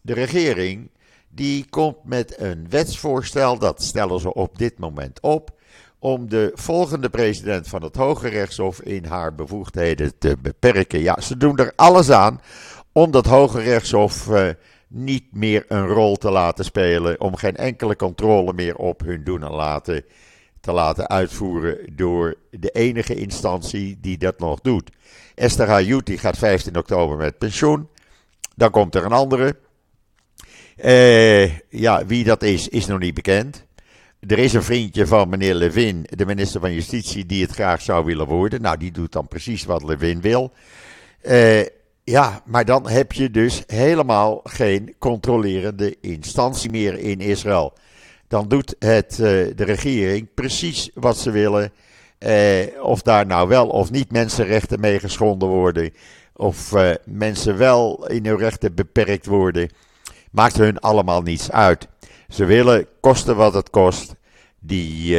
de 0.00 0.12
regering 0.12 0.90
die 1.28 1.66
komt 1.70 2.04
met 2.04 2.40
een 2.40 2.66
wetsvoorstel, 2.68 3.58
dat 3.58 3.82
stellen 3.82 4.20
ze 4.20 4.34
op 4.34 4.58
dit 4.58 4.78
moment 4.78 5.20
op, 5.20 5.50
om 5.98 6.28
de 6.28 6.50
volgende 6.54 7.08
president 7.08 7.68
van 7.68 7.82
het 7.82 7.96
Hoge 7.96 8.28
Rechtshof 8.28 8.80
in 8.80 9.04
haar 9.04 9.34
bevoegdheden 9.34 10.18
te 10.18 10.36
beperken. 10.42 11.00
Ja, 11.00 11.20
ze 11.20 11.36
doen 11.36 11.56
er 11.58 11.72
alles 11.76 12.10
aan 12.10 12.40
om 12.92 13.10
dat 13.10 13.26
Hoge 13.26 13.60
Rechtshof 13.60 14.26
uh, 14.26 14.48
niet 14.88 15.24
meer 15.32 15.64
een 15.68 15.86
rol 15.86 16.16
te 16.16 16.30
laten 16.30 16.64
spelen, 16.64 17.20
om 17.20 17.36
geen 17.36 17.56
enkele 17.56 17.96
controle 17.96 18.52
meer 18.52 18.76
op 18.76 19.00
hun 19.00 19.24
doen 19.24 19.42
en 19.42 19.52
laten 19.52 20.04
te 20.66 20.72
laten 20.72 21.08
uitvoeren 21.08 21.78
door 21.96 22.34
de 22.50 22.70
enige 22.70 23.14
instantie 23.14 23.98
die 24.00 24.18
dat 24.18 24.38
nog 24.38 24.60
doet. 24.60 24.90
Esther 25.34 25.68
Hayuti 25.68 26.18
gaat 26.18 26.38
15 26.38 26.76
oktober 26.76 27.16
met 27.16 27.38
pensioen. 27.38 27.88
Dan 28.54 28.70
komt 28.70 28.94
er 28.94 29.04
een 29.04 29.12
andere. 29.12 29.56
Uh, 30.84 31.58
ja, 31.70 32.06
wie 32.06 32.24
dat 32.24 32.42
is, 32.42 32.68
is 32.68 32.86
nog 32.86 32.98
niet 32.98 33.14
bekend. 33.14 33.64
Er 34.20 34.38
is 34.38 34.52
een 34.52 34.62
vriendje 34.62 35.06
van 35.06 35.28
meneer 35.28 35.54
Levin, 35.54 36.06
de 36.10 36.26
minister 36.26 36.60
van 36.60 36.72
Justitie, 36.72 37.26
die 37.26 37.42
het 37.42 37.52
graag 37.52 37.82
zou 37.82 38.04
willen 38.04 38.26
worden. 38.26 38.62
Nou, 38.62 38.76
die 38.76 38.92
doet 38.92 39.12
dan 39.12 39.28
precies 39.28 39.64
wat 39.64 39.82
Levin 39.82 40.20
wil. 40.20 40.52
Uh, 41.22 41.64
ja, 42.04 42.42
maar 42.44 42.64
dan 42.64 42.88
heb 42.88 43.12
je 43.12 43.30
dus 43.30 43.62
helemaal 43.66 44.40
geen 44.44 44.94
controlerende 44.98 45.96
instantie 46.00 46.70
meer 46.70 46.98
in 46.98 47.20
Israël. 47.20 47.72
Dan 48.28 48.48
doet 48.48 48.74
het, 48.78 49.12
uh, 49.12 49.18
de 49.56 49.64
regering 49.64 50.28
precies 50.34 50.90
wat 50.94 51.18
ze 51.18 51.30
willen. 51.30 51.72
Uh, 52.18 52.82
of 52.82 53.02
daar 53.02 53.26
nou 53.26 53.48
wel 53.48 53.68
of 53.68 53.90
niet 53.90 54.12
mensenrechten 54.12 54.80
mee 54.80 54.98
geschonden 54.98 55.48
worden. 55.48 55.92
Of 56.32 56.74
mensen 57.04 57.56
wel 57.56 58.06
in 58.08 58.26
hun 58.26 58.36
rechten 58.36 58.74
beperkt 58.74 59.26
worden. 59.26 59.70
Maakt 60.30 60.56
hun 60.56 60.78
allemaal 60.78 61.22
niets 61.22 61.50
uit. 61.50 61.88
Ze 62.28 62.44
willen, 62.44 62.86
kosten 63.00 63.36
wat 63.36 63.54
het 63.54 63.70
kost, 63.70 64.14
die, 64.58 65.16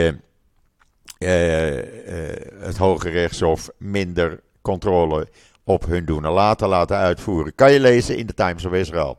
het 2.60 2.78
Hoge 2.78 3.10
Rechtshof 3.10 3.70
minder 3.78 4.40
controle 4.62 5.28
op 5.64 5.86
hun 5.86 6.06
doen 6.06 6.26
en 6.26 6.32
laten 6.32 6.68
laten 6.68 6.98
uitvoeren. 6.98 7.56
Kan 7.56 7.72
je 7.72 7.80
lezen 7.80 8.18
in 8.18 8.26
de 8.26 8.34
Times 8.34 8.66
of 8.66 8.74
Israel. 8.74 9.18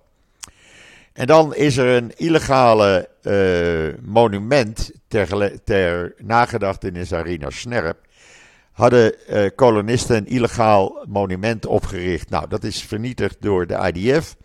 En 1.19 1.27
dan 1.27 1.55
is 1.55 1.77
er 1.77 1.97
een 1.97 2.13
illegale 2.17 3.09
monument 4.03 4.91
ter, 5.09 5.59
ter 5.65 6.15
nagedachtenis 6.19 7.13
Arina 7.13 7.51
Snerp. 7.51 7.99
Hadden 8.73 9.15
kolonisten 9.55 10.17
een 10.17 10.27
illegaal 10.27 11.05
monument 11.09 11.67
opgericht. 11.67 12.31
Nou, 12.31 12.49
dat 12.49 12.65
is 12.65 12.83
vernietigd 12.83 13.37
door 13.41 13.67
de 13.67 13.93
IDF. 13.95 14.37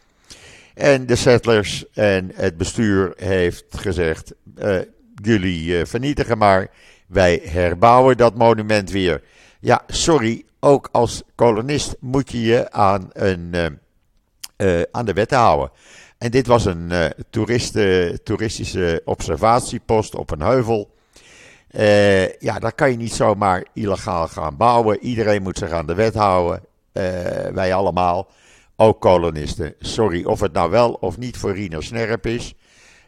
En 0.73 1.05
de 1.05 1.15
settlers 1.15 1.85
en 1.91 2.31
het 2.35 2.57
bestuur 2.57 3.13
heeft 3.15 3.65
gezegd: 3.69 4.33
uh, 4.57 4.77
jullie 5.21 5.85
vernietigen 5.85 6.37
maar, 6.37 6.67
wij 7.07 7.41
herbouwen 7.43 8.17
dat 8.17 8.35
monument 8.35 8.91
weer. 8.91 9.21
Ja, 9.59 9.83
sorry, 9.87 10.43
ook 10.59 10.89
als 10.91 11.23
kolonist 11.35 11.95
moet 11.99 12.31
je 12.31 12.41
je 12.41 12.71
aan, 12.71 13.09
een, 13.11 13.79
aan 14.91 15.05
de 15.05 15.13
wetten 15.13 15.37
houden. 15.37 15.71
En 16.23 16.31
dit 16.31 16.47
was 16.47 16.65
een 16.65 16.91
toeristische 18.23 19.01
observatiepost 19.05 20.15
op 20.15 20.31
een 20.31 20.41
heuvel. 20.41 20.93
ja, 22.39 22.59
daar 22.59 22.73
kan 22.73 22.91
je 22.91 22.97
niet 22.97 23.13
zomaar 23.13 23.65
illegaal 23.73 24.27
gaan 24.27 24.57
bouwen. 24.57 24.99
Iedereen 24.99 25.41
moet 25.41 25.57
zich 25.57 25.71
aan 25.71 25.85
de 25.85 25.93
wet 25.93 26.13
houden. 26.13 26.63
wij 27.53 27.73
allemaal 27.73 28.27
ook 28.75 29.01
kolonisten. 29.01 29.75
Sorry, 29.79 30.23
of 30.23 30.39
het 30.39 30.53
nou 30.53 30.71
wel 30.71 30.93
of 30.93 31.17
niet 31.17 31.37
voor 31.37 31.53
Rino 31.53 31.81
Snerp 31.81 32.25
is. 32.25 32.53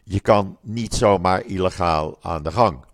Je 0.04 0.20
kan 0.20 0.58
niet 0.62 0.94
zomaar 0.94 1.44
illegaal 1.44 2.18
aan 2.22 2.42
de 2.42 2.52
gang. 2.52 2.84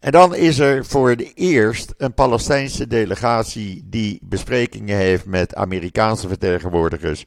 En 0.00 0.12
dan 0.12 0.34
is 0.34 0.58
er 0.58 0.84
voor 0.84 1.10
het 1.10 1.32
eerst 1.34 1.94
een 1.96 2.14
Palestijnse 2.14 2.86
delegatie 2.86 3.82
die 3.84 4.18
besprekingen 4.22 4.96
heeft 4.96 5.24
met 5.24 5.54
Amerikaanse 5.54 6.28
vertegenwoordigers 6.28 7.24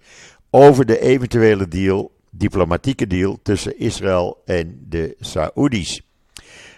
over 0.50 0.86
de 0.86 1.00
eventuele 1.00 1.68
deal 1.68 2.12
diplomatieke 2.32 3.08
deal 3.08 3.40
tussen 3.42 3.80
Israël 3.80 4.42
en 4.46 4.86
de 4.90 5.16
Saoedi's. 5.20 6.02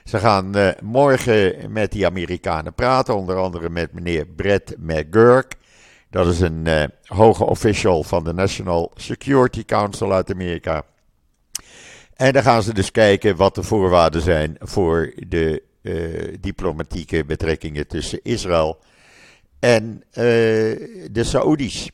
Ze 0.03 0.19
gaan 0.19 0.57
uh, 0.57 0.69
morgen 0.81 1.71
met 1.71 1.91
die 1.91 2.05
Amerikanen 2.05 2.73
praten, 2.73 3.15
onder 3.15 3.35
andere 3.35 3.69
met 3.69 3.93
meneer 3.93 4.25
Brett 4.25 4.75
McGurk. 4.77 5.55
Dat 6.09 6.27
is 6.27 6.39
een 6.39 6.65
uh, 6.67 6.83
hoge 7.05 7.43
official 7.43 8.03
van 8.03 8.23
de 8.23 8.33
National 8.33 8.91
Security 8.95 9.65
Council 9.65 10.13
uit 10.13 10.31
Amerika. 10.31 10.83
En 12.13 12.33
dan 12.33 12.43
gaan 12.43 12.63
ze 12.63 12.73
dus 12.73 12.91
kijken 12.91 13.35
wat 13.35 13.55
de 13.55 13.63
voorwaarden 13.63 14.21
zijn 14.21 14.55
voor 14.59 15.13
de 15.27 15.63
uh, 15.81 16.35
diplomatieke 16.39 17.25
betrekkingen 17.25 17.87
tussen 17.87 18.19
Israël 18.23 18.79
en 19.59 20.03
de 21.11 21.23
Saoedi's. 21.23 21.89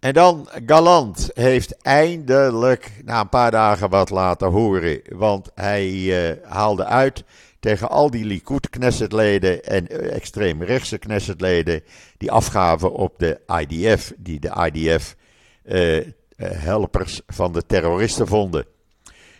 En 0.00 0.12
dan 0.12 0.48
Galant 0.66 1.30
heeft 1.34 1.76
eindelijk 1.82 2.92
na 3.04 3.20
een 3.20 3.28
paar 3.28 3.50
dagen 3.50 3.90
wat 3.90 4.10
laten 4.10 4.48
horen. 4.48 5.00
Want 5.08 5.50
hij 5.54 5.88
uh, 5.90 6.36
haalde 6.44 6.84
uit 6.84 7.24
tegen 7.58 7.88
al 7.88 8.10
die 8.10 8.24
Likud-Knessetleden 8.24 9.64
en 9.64 9.86
uh, 9.90 10.14
extreemrechtse 10.14 10.98
Knessetleden 10.98 11.82
die 12.18 12.30
afgaven 12.30 12.92
op 12.92 13.14
de 13.18 13.40
IDF. 13.66 14.12
Die 14.16 14.40
de 14.40 14.70
IDF 14.72 15.16
uh, 15.64 16.04
helpers 16.36 17.20
van 17.26 17.52
de 17.52 17.66
terroristen 17.66 18.26
vonden. 18.26 18.64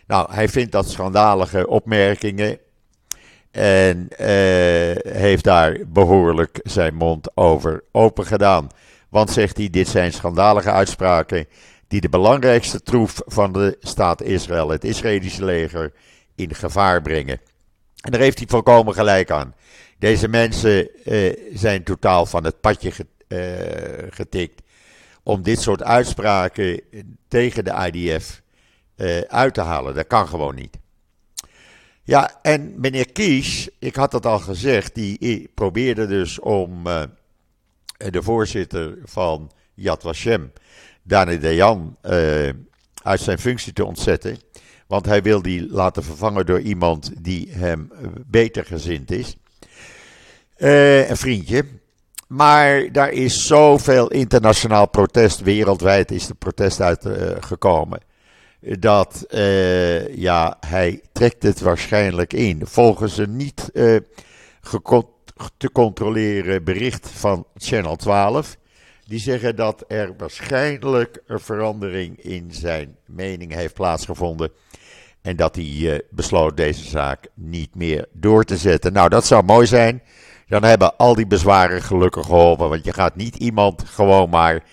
Nou, 0.07 0.33
hij 0.33 0.49
vindt 0.49 0.71
dat 0.71 0.89
schandalige 0.89 1.67
opmerkingen. 1.67 2.57
En 3.51 4.07
heeft 5.07 5.43
daar 5.43 5.79
behoorlijk 5.87 6.59
zijn 6.63 6.95
mond 6.95 7.37
over 7.37 7.83
open 7.91 8.25
gedaan. 8.25 8.69
Want, 9.11 9.31
zegt 9.31 9.57
hij, 9.57 9.69
dit 9.69 9.87
zijn 9.87 10.13
schandalige 10.13 10.71
uitspraken 10.71 11.47
die 11.87 12.01
de 12.01 12.09
belangrijkste 12.09 12.81
troef 12.81 13.21
van 13.25 13.51
de 13.53 13.77
staat 13.79 14.21
Israël, 14.21 14.69
het 14.69 14.83
Israëlische 14.83 15.45
leger, 15.45 15.93
in 16.35 16.55
gevaar 16.55 17.01
brengen. 17.01 17.39
En 18.01 18.11
daar 18.11 18.21
heeft 18.21 18.37
hij 18.37 18.47
volkomen 18.47 18.93
gelijk 18.93 19.31
aan. 19.31 19.55
Deze 19.99 20.27
mensen 20.27 21.03
eh, 21.03 21.33
zijn 21.53 21.83
totaal 21.83 22.25
van 22.25 22.43
het 22.43 22.61
padje 22.61 22.91
eh, 23.27 23.37
getikt 24.09 24.61
om 25.23 25.41
dit 25.41 25.61
soort 25.61 25.83
uitspraken 25.83 26.81
tegen 27.27 27.65
de 27.65 27.91
IDF 27.91 28.41
eh, 28.95 29.19
uit 29.19 29.53
te 29.53 29.61
halen. 29.61 29.95
Dat 29.95 30.07
kan 30.07 30.27
gewoon 30.27 30.55
niet. 30.55 30.79
Ja, 32.03 32.39
en 32.41 32.73
meneer 32.77 33.11
Kies, 33.11 33.69
ik 33.79 33.95
had 33.95 34.11
het 34.11 34.25
al 34.25 34.39
gezegd, 34.39 34.95
die 34.95 35.51
probeerde 35.53 36.07
dus 36.07 36.39
om 36.39 36.87
eh, 36.87 37.01
de 38.09 38.23
voorzitter 38.23 38.97
van 39.03 39.51
Yad 39.73 40.01
Vashem, 40.01 40.51
Dani 41.03 41.39
Dejan, 41.39 41.97
uh, 42.03 42.49
uit 43.03 43.19
zijn 43.19 43.39
functie 43.39 43.73
te 43.73 43.85
ontzetten. 43.85 44.37
Want 44.87 45.05
hij 45.05 45.21
wil 45.21 45.41
die 45.41 45.67
laten 45.67 46.03
vervangen 46.03 46.45
door 46.45 46.59
iemand 46.59 47.11
die 47.23 47.51
hem 47.51 47.91
beter 48.27 48.65
gezind 48.65 49.11
is. 49.11 49.37
Uh, 50.57 51.09
een 51.09 51.17
vriendje. 51.17 51.65
Maar 52.27 52.91
daar 52.91 53.11
is 53.11 53.47
zoveel 53.47 54.07
internationaal 54.07 54.89
protest, 54.89 55.41
wereldwijd 55.41 56.11
is 56.11 56.27
de 56.27 56.33
protest 56.33 56.81
uitgekomen. 56.81 57.99
Dat 58.59 59.25
ja, 60.15 60.57
hij 60.67 61.01
trekt 61.11 61.43
het 61.43 61.59
waarschijnlijk 61.59 62.33
in. 62.33 62.61
Volgens 62.65 63.17
een 63.17 63.35
niet 63.35 63.69
uh, 63.73 63.97
te 65.57 65.71
controleren 65.71 66.63
bericht 66.63 67.09
van 67.09 67.45
Channel 67.55 67.95
12. 67.95 68.57
Die 69.05 69.19
zeggen 69.19 69.55
dat 69.55 69.83
er 69.87 70.13
waarschijnlijk 70.17 71.21
een 71.25 71.39
verandering 71.39 72.17
in 72.17 72.47
zijn 72.51 72.95
mening 73.05 73.53
heeft 73.53 73.73
plaatsgevonden. 73.73 74.51
En 75.21 75.35
dat 75.35 75.55
hij 75.55 75.65
uh, 75.65 75.99
besloot 76.09 76.57
deze 76.57 76.89
zaak 76.89 77.27
niet 77.33 77.75
meer 77.75 78.07
door 78.11 78.43
te 78.43 78.57
zetten. 78.57 78.93
Nou, 78.93 79.09
dat 79.09 79.25
zou 79.25 79.43
mooi 79.43 79.67
zijn. 79.67 80.01
Dan 80.47 80.63
hebben 80.63 80.97
al 80.97 81.15
die 81.15 81.27
bezwaren 81.27 81.81
gelukkig 81.81 82.25
geholpen. 82.25 82.69
Want 82.69 82.85
je 82.85 82.93
gaat 82.93 83.15
niet 83.15 83.35
iemand 83.35 83.83
gewoon 83.85 84.29
maar 84.29 84.63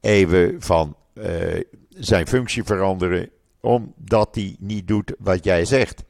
even 0.00 0.56
van 0.58 0.96
uh, 1.14 1.26
zijn 1.88 2.26
functie 2.26 2.64
veranderen. 2.64 3.30
Omdat 3.60 4.28
hij 4.32 4.56
niet 4.58 4.88
doet 4.88 5.12
wat 5.18 5.44
jij 5.44 5.64
zegt. 5.64 6.04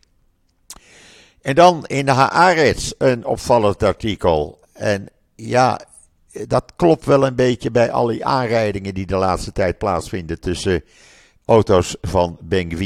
En 1.43 1.55
dan 1.55 1.87
in 1.87 2.05
de 2.05 2.13
Haaretz 2.13 2.93
een 2.99 3.25
opvallend 3.25 3.83
artikel. 3.83 4.59
En 4.73 5.09
ja, 5.37 5.81
dat 6.47 6.73
klopt 6.77 7.05
wel 7.05 7.27
een 7.27 7.35
beetje 7.35 7.71
bij 7.71 7.91
al 7.91 8.07
die 8.07 8.25
aanrijdingen 8.25 8.95
die 8.95 9.07
de 9.07 9.17
laatste 9.17 9.53
tijd 9.53 9.79
plaatsvinden 9.79 10.41
tussen 10.41 10.85
auto's 11.45 11.97
van 12.01 12.39
Ben 12.43 12.79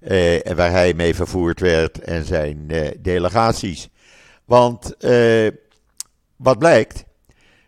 Eh, 0.00 0.54
waar 0.54 0.70
hij 0.70 0.94
mee 0.94 1.14
vervoerd 1.14 1.60
werd 1.60 1.98
en 1.98 2.24
zijn 2.24 2.64
eh, 2.68 2.90
delegaties. 3.00 3.90
Want 4.44 4.96
eh, 4.96 5.48
wat 6.36 6.58
blijkt, 6.58 7.04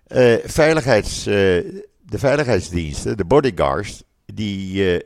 eh, 0.06 0.34
veiligheids, 0.44 1.26
eh, 1.26 1.34
de 1.34 2.18
veiligheidsdiensten, 2.18 3.16
de 3.16 3.24
bodyguards, 3.24 4.02
die 4.26 5.02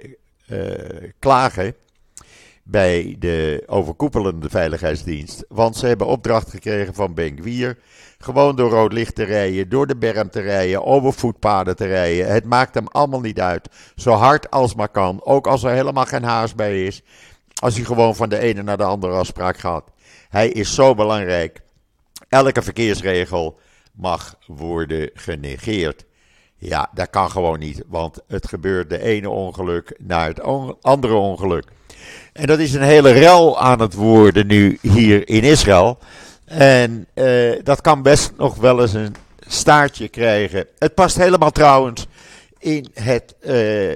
klagen 1.19 1.75
bij 2.71 3.17
de 3.19 3.63
overkoepelende 3.67 4.49
veiligheidsdienst. 4.49 5.45
Want 5.49 5.77
ze 5.77 5.87
hebben 5.87 6.07
opdracht 6.07 6.51
gekregen 6.51 6.95
van 6.95 7.15
Benkwier. 7.15 7.79
Gewoon 8.19 8.57
door 8.57 8.71
rood 8.71 8.93
licht 8.93 9.15
te 9.15 9.23
rijden, 9.23 9.69
door 9.69 9.87
de 9.87 9.97
berm 9.97 10.31
te 10.31 10.41
rijden, 10.41 10.85
over 10.85 11.13
voetpaden 11.13 11.77
te 11.77 11.87
rijden. 11.87 12.33
Het 12.33 12.45
maakt 12.45 12.75
hem 12.75 12.87
allemaal 12.87 13.21
niet 13.21 13.41
uit. 13.41 13.69
Zo 13.97 14.13
hard 14.13 14.51
als 14.51 14.75
maar 14.75 14.89
kan. 14.89 15.25
Ook 15.25 15.47
als 15.47 15.63
er 15.63 15.71
helemaal 15.71 16.05
geen 16.05 16.23
haast 16.23 16.57
bij 16.57 16.85
is. 16.85 17.03
Als 17.55 17.75
hij 17.75 17.85
gewoon 17.85 18.17
van 18.17 18.29
de 18.29 18.39
ene 18.39 18.63
naar 18.63 18.77
de 18.77 18.85
andere 18.85 19.13
afspraak 19.15 19.59
gaat. 19.59 19.91
Hij 20.29 20.49
is 20.49 20.75
zo 20.75 20.95
belangrijk. 20.95 21.61
Elke 22.29 22.63
verkeersregel 22.63 23.59
mag 23.93 24.39
worden 24.47 25.11
genegeerd. 25.15 26.05
Ja, 26.57 26.91
dat 26.95 27.11
kan 27.11 27.31
gewoon 27.31 27.59
niet, 27.59 27.83
want 27.87 28.21
het 28.27 28.49
gebeurt 28.49 28.91
de 28.91 29.03
ene 29.03 29.31
ongeluk 29.31 29.99
naar 29.99 30.27
het 30.27 30.41
andere 30.83 31.15
ongeluk. 31.15 31.77
En 32.33 32.47
dat 32.47 32.59
is 32.59 32.75
een 32.75 32.83
hele 32.83 33.11
rel 33.11 33.61
aan 33.61 33.81
het 33.81 33.95
worden 33.95 34.47
nu 34.47 34.79
hier 34.83 35.29
in 35.29 35.43
Israël. 35.43 35.99
En 36.45 37.07
uh, 37.15 37.53
dat 37.63 37.81
kan 37.81 38.03
best 38.03 38.33
nog 38.37 38.57
wel 38.57 38.81
eens 38.81 38.93
een 38.93 39.15
staartje 39.47 40.09
krijgen. 40.09 40.67
Het 40.79 40.95
past 40.95 41.17
helemaal 41.17 41.51
trouwens 41.51 42.07
in 42.59 42.87
het, 42.95 43.35
uh, 43.41 43.95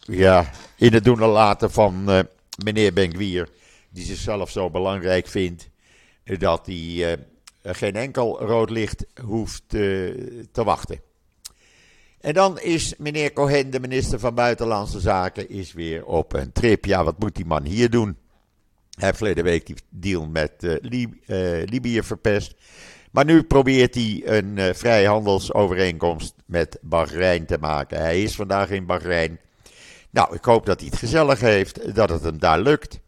ja, 0.00 0.50
in 0.76 0.92
het 0.92 1.04
doen 1.04 1.22
en 1.22 1.28
laten 1.28 1.70
van 1.70 2.04
uh, 2.08 2.18
meneer 2.64 2.92
Benkwier. 2.92 3.48
Die 3.90 4.04
zichzelf 4.04 4.50
zo 4.50 4.70
belangrijk 4.70 5.26
vindt 5.26 5.68
dat 6.24 6.66
hij 6.66 7.18
geen 7.62 7.96
enkel 7.96 8.40
rood 8.40 8.70
licht 8.70 9.04
hoeft 9.22 9.62
te 9.68 10.64
wachten. 10.64 11.00
En 12.24 12.32
dan 12.32 12.60
is 12.60 12.94
meneer 12.98 13.32
Cohen, 13.32 13.70
de 13.70 13.80
minister 13.80 14.18
van 14.18 14.34
Buitenlandse 14.34 15.00
Zaken, 15.00 15.48
is 15.48 15.72
weer 15.72 16.04
op 16.04 16.32
een 16.32 16.52
trip. 16.52 16.84
Ja, 16.84 17.04
wat 17.04 17.18
moet 17.18 17.34
die 17.34 17.44
man 17.44 17.64
hier 17.64 17.90
doen? 17.90 18.16
Hij 18.90 19.06
heeft 19.06 19.16
verleden 19.16 19.44
week 19.44 19.66
die 19.66 19.76
deal 19.88 20.26
met 20.26 20.52
uh, 20.60 20.74
Lib 20.80 21.14
uh, 21.26 21.62
Libië 21.64 22.02
verpest. 22.02 22.54
Maar 23.10 23.24
nu 23.24 23.42
probeert 23.42 23.94
hij 23.94 24.22
een 24.24 24.56
uh, 24.56 24.72
vrijhandelsovereenkomst 24.72 26.34
met 26.46 26.78
Bahrein 26.82 27.46
te 27.46 27.58
maken. 27.60 27.98
Hij 27.98 28.22
is 28.22 28.34
vandaag 28.34 28.70
in 28.70 28.86
Bahrein. 28.86 29.40
Nou, 30.10 30.34
ik 30.34 30.44
hoop 30.44 30.66
dat 30.66 30.80
hij 30.80 30.88
het 30.88 30.98
gezellig 30.98 31.40
heeft, 31.40 31.94
dat 31.94 32.08
het 32.08 32.22
hem 32.22 32.38
daar 32.38 32.60
lukt. 32.60 33.00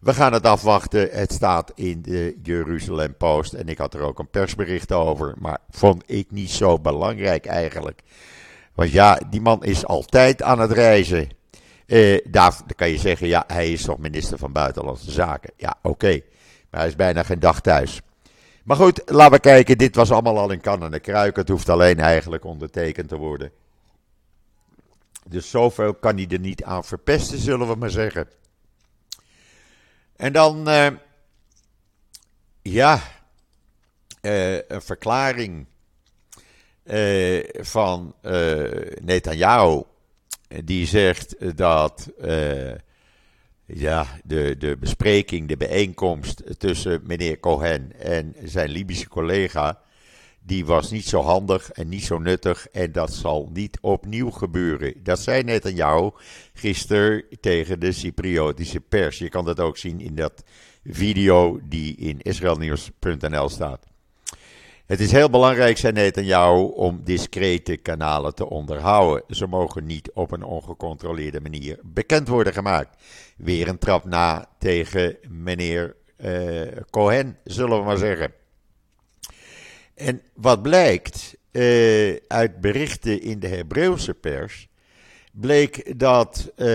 We 0.00 0.14
gaan 0.14 0.32
het 0.32 0.46
afwachten. 0.46 1.08
Het 1.10 1.32
staat 1.32 1.72
in 1.74 2.02
de 2.02 2.38
Jeruzalem 2.42 3.16
Post. 3.16 3.52
En 3.52 3.68
ik 3.68 3.78
had 3.78 3.94
er 3.94 4.00
ook 4.00 4.18
een 4.18 4.30
persbericht 4.30 4.92
over. 4.92 5.34
Maar 5.38 5.58
vond 5.70 6.02
ik 6.06 6.30
niet 6.30 6.50
zo 6.50 6.78
belangrijk 6.78 7.46
eigenlijk. 7.46 8.02
Want 8.74 8.90
ja, 8.90 9.20
die 9.30 9.40
man 9.40 9.64
is 9.64 9.86
altijd 9.86 10.42
aan 10.42 10.58
het 10.58 10.70
reizen. 10.70 11.28
Uh, 11.86 12.18
daar 12.24 12.56
kan 12.76 12.88
je 12.88 12.98
zeggen, 12.98 13.26
ja, 13.26 13.44
hij 13.46 13.72
is 13.72 13.82
toch 13.82 13.98
minister 13.98 14.38
van 14.38 14.52
Buitenlandse 14.52 15.10
Zaken. 15.10 15.52
Ja, 15.56 15.78
oké. 15.82 16.20
Maar 16.70 16.80
hij 16.80 16.88
is 16.88 16.96
bijna 16.96 17.22
geen 17.22 17.40
dag 17.40 17.60
thuis. 17.60 18.00
Maar 18.64 18.76
goed, 18.76 19.02
laten 19.06 19.32
we 19.32 19.40
kijken. 19.40 19.78
Dit 19.78 19.94
was 19.94 20.10
allemaal 20.10 20.38
al 20.38 20.50
in 20.50 20.60
kan 20.60 20.82
en 20.82 20.90
de 20.90 21.00
kruik. 21.00 21.36
Het 21.36 21.48
hoeft 21.48 21.68
alleen 21.68 21.98
eigenlijk 21.98 22.44
ondertekend 22.44 23.08
te 23.08 23.16
worden. 23.16 23.52
Dus 25.26 25.50
zoveel 25.50 25.94
kan 25.94 26.16
hij 26.16 26.26
er 26.28 26.38
niet 26.38 26.64
aan 26.64 26.84
verpesten, 26.84 27.38
zullen 27.38 27.68
we 27.68 27.74
maar 27.74 27.90
zeggen. 27.90 28.28
En 30.16 30.32
dan, 30.32 30.68
uh, 30.68 30.86
ja, 32.62 33.00
uh, 34.22 34.68
een 34.68 34.82
verklaring 34.82 35.66
uh, 36.84 37.44
van 37.60 38.14
uh, 38.22 38.62
Netanyahu. 39.00 39.82
Die 40.64 40.86
zegt 40.86 41.56
dat 41.56 42.10
uh, 42.24 42.72
ja, 43.66 44.06
de, 44.24 44.56
de 44.58 44.76
bespreking, 44.76 45.48
de 45.48 45.56
bijeenkomst 45.56 46.42
tussen 46.58 47.00
meneer 47.04 47.40
Cohen 47.40 48.00
en 48.00 48.34
zijn 48.44 48.70
Libische 48.70 49.08
collega. 49.08 49.80
die 50.44 50.64
was 50.66 50.90
niet 50.90 51.06
zo 51.06 51.20
handig 51.20 51.70
en 51.70 51.88
niet 51.88 52.04
zo 52.04 52.18
nuttig 52.18 52.68
en 52.68 52.92
dat 52.92 53.12
zal 53.12 53.50
niet 53.52 53.78
opnieuw 53.80 54.30
gebeuren. 54.30 54.94
Dat 55.02 55.20
zei 55.20 55.42
Netanyahu 55.42 56.10
gisteren 56.54 57.24
tegen 57.40 57.80
de 57.80 57.92
Cypriotische 57.92 58.80
pers. 58.80 59.18
Je 59.18 59.28
kan 59.28 59.44
dat 59.44 59.60
ook 59.60 59.76
zien 59.76 60.00
in 60.00 60.14
dat 60.14 60.42
video 60.84 61.60
die 61.62 61.96
in 61.96 62.20
israelnieuws.nl 62.20 63.48
staat. 63.48 63.91
Het 64.92 65.00
is 65.00 65.12
heel 65.12 65.30
belangrijk, 65.30 65.78
zei 65.78 65.92
Netanyahu, 65.92 66.60
om 66.60 67.00
discrete 67.04 67.76
kanalen 67.76 68.34
te 68.34 68.48
onderhouden. 68.48 69.36
Ze 69.36 69.46
mogen 69.46 69.86
niet 69.86 70.10
op 70.12 70.32
een 70.32 70.42
ongecontroleerde 70.42 71.40
manier 71.40 71.78
bekend 71.82 72.28
worden 72.28 72.52
gemaakt. 72.52 73.02
Weer 73.36 73.68
een 73.68 73.78
trap 73.78 74.04
na 74.04 74.48
tegen 74.58 75.16
meneer 75.28 75.96
uh, 76.16 76.62
Cohen, 76.90 77.36
zullen 77.44 77.78
we 77.78 77.84
maar 77.84 77.96
zeggen. 77.96 78.32
En 79.94 80.22
wat 80.34 80.62
blijkt 80.62 81.36
uh, 81.52 82.16
uit 82.28 82.60
berichten 82.60 83.22
in 83.22 83.38
de 83.38 83.48
Hebreeuwse 83.48 84.14
pers, 84.14 84.68
bleek 85.32 85.98
dat 85.98 86.50
uh, 86.50 86.66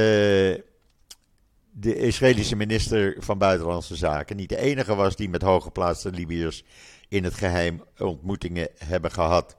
de 1.71 1.95
Israëlische 1.95 2.55
minister 2.55 3.15
van 3.19 3.37
Buitenlandse 3.37 3.95
Zaken 3.95 4.35
niet 4.35 4.49
de 4.49 4.57
enige 4.57 4.95
was 4.95 5.15
die 5.15 5.29
met 5.29 5.41
hooggeplaatste 5.41 6.11
Libiërs 6.11 6.63
in 7.09 7.23
het 7.23 7.33
geheim 7.33 7.83
ontmoetingen 7.97 8.69
hebben 8.77 9.11
gehad. 9.11 9.57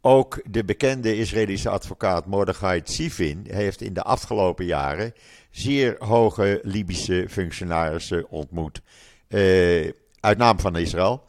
Ook 0.00 0.42
de 0.50 0.64
bekende 0.64 1.16
Israëlische 1.16 1.68
advocaat 1.68 2.26
Mordechai 2.26 2.82
Tzivin 2.82 3.46
heeft 3.48 3.80
in 3.80 3.94
de 3.94 4.02
afgelopen 4.02 4.64
jaren 4.64 5.14
zeer 5.50 5.96
hoge 5.98 6.60
Libische 6.62 7.26
functionarissen 7.28 8.30
ontmoet. 8.30 8.82
Uh, 9.28 9.90
uit 10.20 10.38
naam 10.38 10.60
van 10.60 10.76
Israël. 10.76 11.22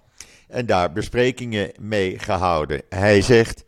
En 0.47 0.65
daar 0.65 0.91
besprekingen 0.91 1.71
mee 1.79 2.19
gehouden. 2.19 2.81
Hij 2.89 3.21
zegt 3.21 3.63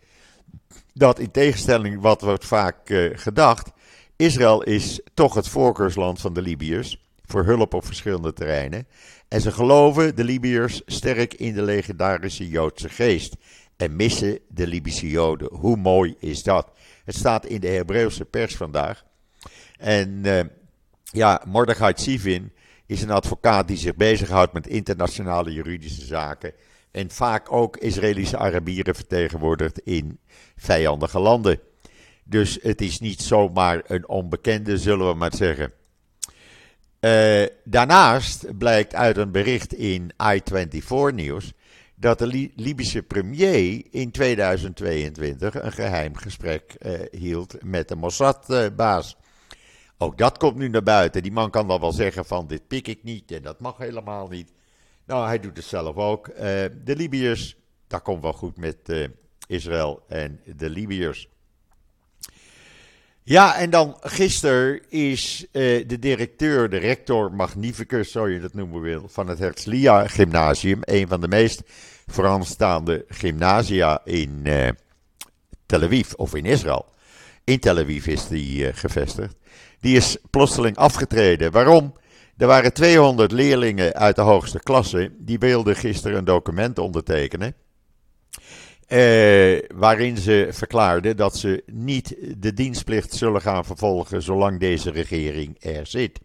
dat 0.93 1.19
in 1.19 1.31
tegenstelling 1.31 2.01
wat 2.01 2.21
wordt 2.21 2.45
vaak 2.45 2.89
uh, 2.89 3.17
gedacht. 3.17 3.71
Israël 4.15 4.63
is 4.63 4.99
toch 5.13 5.33
het 5.33 5.47
voorkeursland 5.47 6.21
van 6.21 6.33
de 6.33 6.41
Libiërs. 6.41 7.02
Voor 7.33 7.45
hulp 7.45 7.73
op 7.73 7.85
verschillende 7.85 8.33
terreinen. 8.33 8.87
En 9.27 9.41
ze 9.41 9.51
geloven, 9.51 10.15
de 10.15 10.23
Libiërs, 10.23 10.81
sterk 10.85 11.33
in 11.33 11.53
de 11.53 11.61
legendarische 11.61 12.47
Joodse 12.49 12.89
geest. 12.89 13.35
En 13.77 13.95
missen 13.95 14.39
de 14.47 14.67
Libische 14.67 15.09
Joden. 15.09 15.53
Hoe 15.53 15.77
mooi 15.77 16.15
is 16.19 16.43
dat? 16.43 16.71
Het 17.05 17.15
staat 17.15 17.45
in 17.45 17.59
de 17.59 17.67
Hebreeuwse 17.67 18.25
pers 18.25 18.55
vandaag. 18.55 19.03
En 19.77 20.09
uh, 20.09 20.39
ja, 21.03 21.41
Mordechai 21.45 21.93
Tzivin 21.93 22.51
is 22.85 23.01
een 23.01 23.11
advocaat 23.11 23.67
die 23.67 23.77
zich 23.77 23.95
bezighoudt 23.95 24.53
met 24.53 24.67
internationale 24.67 25.53
juridische 25.53 26.05
zaken. 26.05 26.53
En 26.91 27.11
vaak 27.11 27.51
ook 27.51 27.77
Israëlische 27.77 28.37
Arabieren 28.37 28.95
vertegenwoordigt 28.95 29.79
in 29.79 30.19
vijandige 30.55 31.19
landen. 31.19 31.59
Dus 32.23 32.59
het 32.61 32.81
is 32.81 32.99
niet 32.99 33.21
zomaar 33.21 33.81
een 33.87 34.07
onbekende, 34.07 34.77
zullen 34.77 35.07
we 35.07 35.13
maar 35.13 35.35
zeggen. 35.35 35.71
Uh, 37.03 37.45
daarnaast 37.63 38.57
blijkt 38.57 38.95
uit 38.95 39.17
een 39.17 39.31
bericht 39.31 39.73
in 39.73 40.13
I24 40.23 41.13
Nieuws 41.13 41.53
dat 41.95 42.19
de 42.19 42.51
Libische 42.55 43.03
premier 43.03 43.83
in 43.91 44.11
2022 44.11 45.61
een 45.61 45.71
geheim 45.71 46.15
gesprek 46.15 46.75
uh, 46.79 46.99
hield 47.11 47.63
met 47.63 47.87
de 47.87 47.95
Mossad-baas. 47.95 49.17
Ook 49.97 50.17
dat 50.17 50.37
komt 50.37 50.55
nu 50.55 50.67
naar 50.69 50.83
buiten. 50.83 51.23
Die 51.23 51.31
man 51.31 51.49
kan 51.49 51.67
dan 51.67 51.79
wel 51.79 51.91
zeggen 51.91 52.25
van 52.25 52.47
dit 52.47 52.67
pik 52.67 52.87
ik 52.87 53.03
niet 53.03 53.31
en 53.31 53.41
dat 53.41 53.59
mag 53.59 53.77
helemaal 53.77 54.27
niet. 54.27 54.51
Nou, 55.05 55.25
hij 55.25 55.39
doet 55.39 55.57
het 55.57 55.65
zelf 55.65 55.95
ook. 55.95 56.27
Uh, 56.27 56.35
de 56.83 56.95
Libiërs, 56.95 57.57
dat 57.87 58.01
komt 58.01 58.21
wel 58.21 58.33
goed 58.33 58.57
met 58.57 59.09
Israël 59.47 60.03
en 60.07 60.39
de 60.55 60.69
Libiërs. 60.69 61.29
Ja, 63.25 63.55
en 63.55 63.69
dan 63.69 63.97
gisteren 64.01 64.81
is 64.89 65.45
uh, 65.51 65.87
de 65.87 65.99
directeur, 65.99 66.69
de 66.69 66.77
rector 66.77 67.33
magnificus, 67.33 68.11
zo 68.11 68.27
je 68.27 68.39
dat 68.39 68.53
noemen 68.53 68.81
wil, 68.81 69.03
van 69.07 69.27
het 69.27 69.39
Herzliya 69.39 70.07
Gymnasium, 70.07 70.79
een 70.81 71.07
van 71.07 71.21
de 71.21 71.27
meest 71.27 71.61
vooraanstaande 72.07 73.05
gymnasia 73.07 74.01
in 74.05 74.39
uh, 74.43 74.69
Tel 75.65 75.81
Aviv 75.81 76.13
of 76.13 76.35
in 76.35 76.45
Israël. 76.45 76.85
In 77.43 77.59
Tel 77.59 77.77
Aviv 77.77 78.07
is 78.07 78.27
die 78.27 78.67
uh, 78.67 78.69
gevestigd. 78.73 79.35
Die 79.79 79.95
is 79.95 80.17
plotseling 80.29 80.77
afgetreden. 80.77 81.51
Waarom? 81.51 81.93
Er 82.37 82.47
waren 82.47 82.73
200 82.73 83.31
leerlingen 83.31 83.93
uit 83.93 84.15
de 84.15 84.21
hoogste 84.21 84.59
klasse. 84.59 85.11
Die 85.17 85.39
wilden 85.39 85.75
gisteren 85.75 86.17
een 86.17 86.25
document 86.25 86.79
ondertekenen. 86.79 87.55
Eh, 88.87 89.59
waarin 89.75 90.17
ze 90.17 90.47
verklaarden 90.51 91.17
dat 91.17 91.37
ze 91.37 91.63
niet 91.65 92.15
de 92.37 92.53
dienstplicht 92.53 93.13
zullen 93.13 93.41
gaan 93.41 93.65
vervolgen 93.65 94.21
zolang 94.21 94.59
deze 94.59 94.91
regering 94.91 95.55
er 95.59 95.87
zit. 95.87 96.19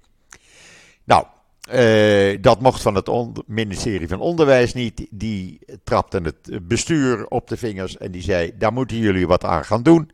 Nou, 1.05 1.25
eh, 1.69 2.39
dat 2.41 2.61
mocht 2.61 2.83
van 2.83 2.95
het 2.95 3.11
ministerie 3.47 4.09
van 4.09 4.21
Onderwijs 4.21 4.75
niet. 4.75 5.07
Die 5.11 5.59
trapte 5.85 6.21
het 6.21 6.69
bestuur 6.69 7.27
op 7.27 7.49
de 7.49 7.57
vingers 7.57 7.97
en 7.97 8.11
die 8.11 8.23
zei: 8.23 8.53
daar 8.59 8.73
moeten 8.73 8.97
jullie 8.97 9.27
wat 9.27 9.45
aan 9.45 9.65
gaan 9.65 9.83
doen. 9.83 10.11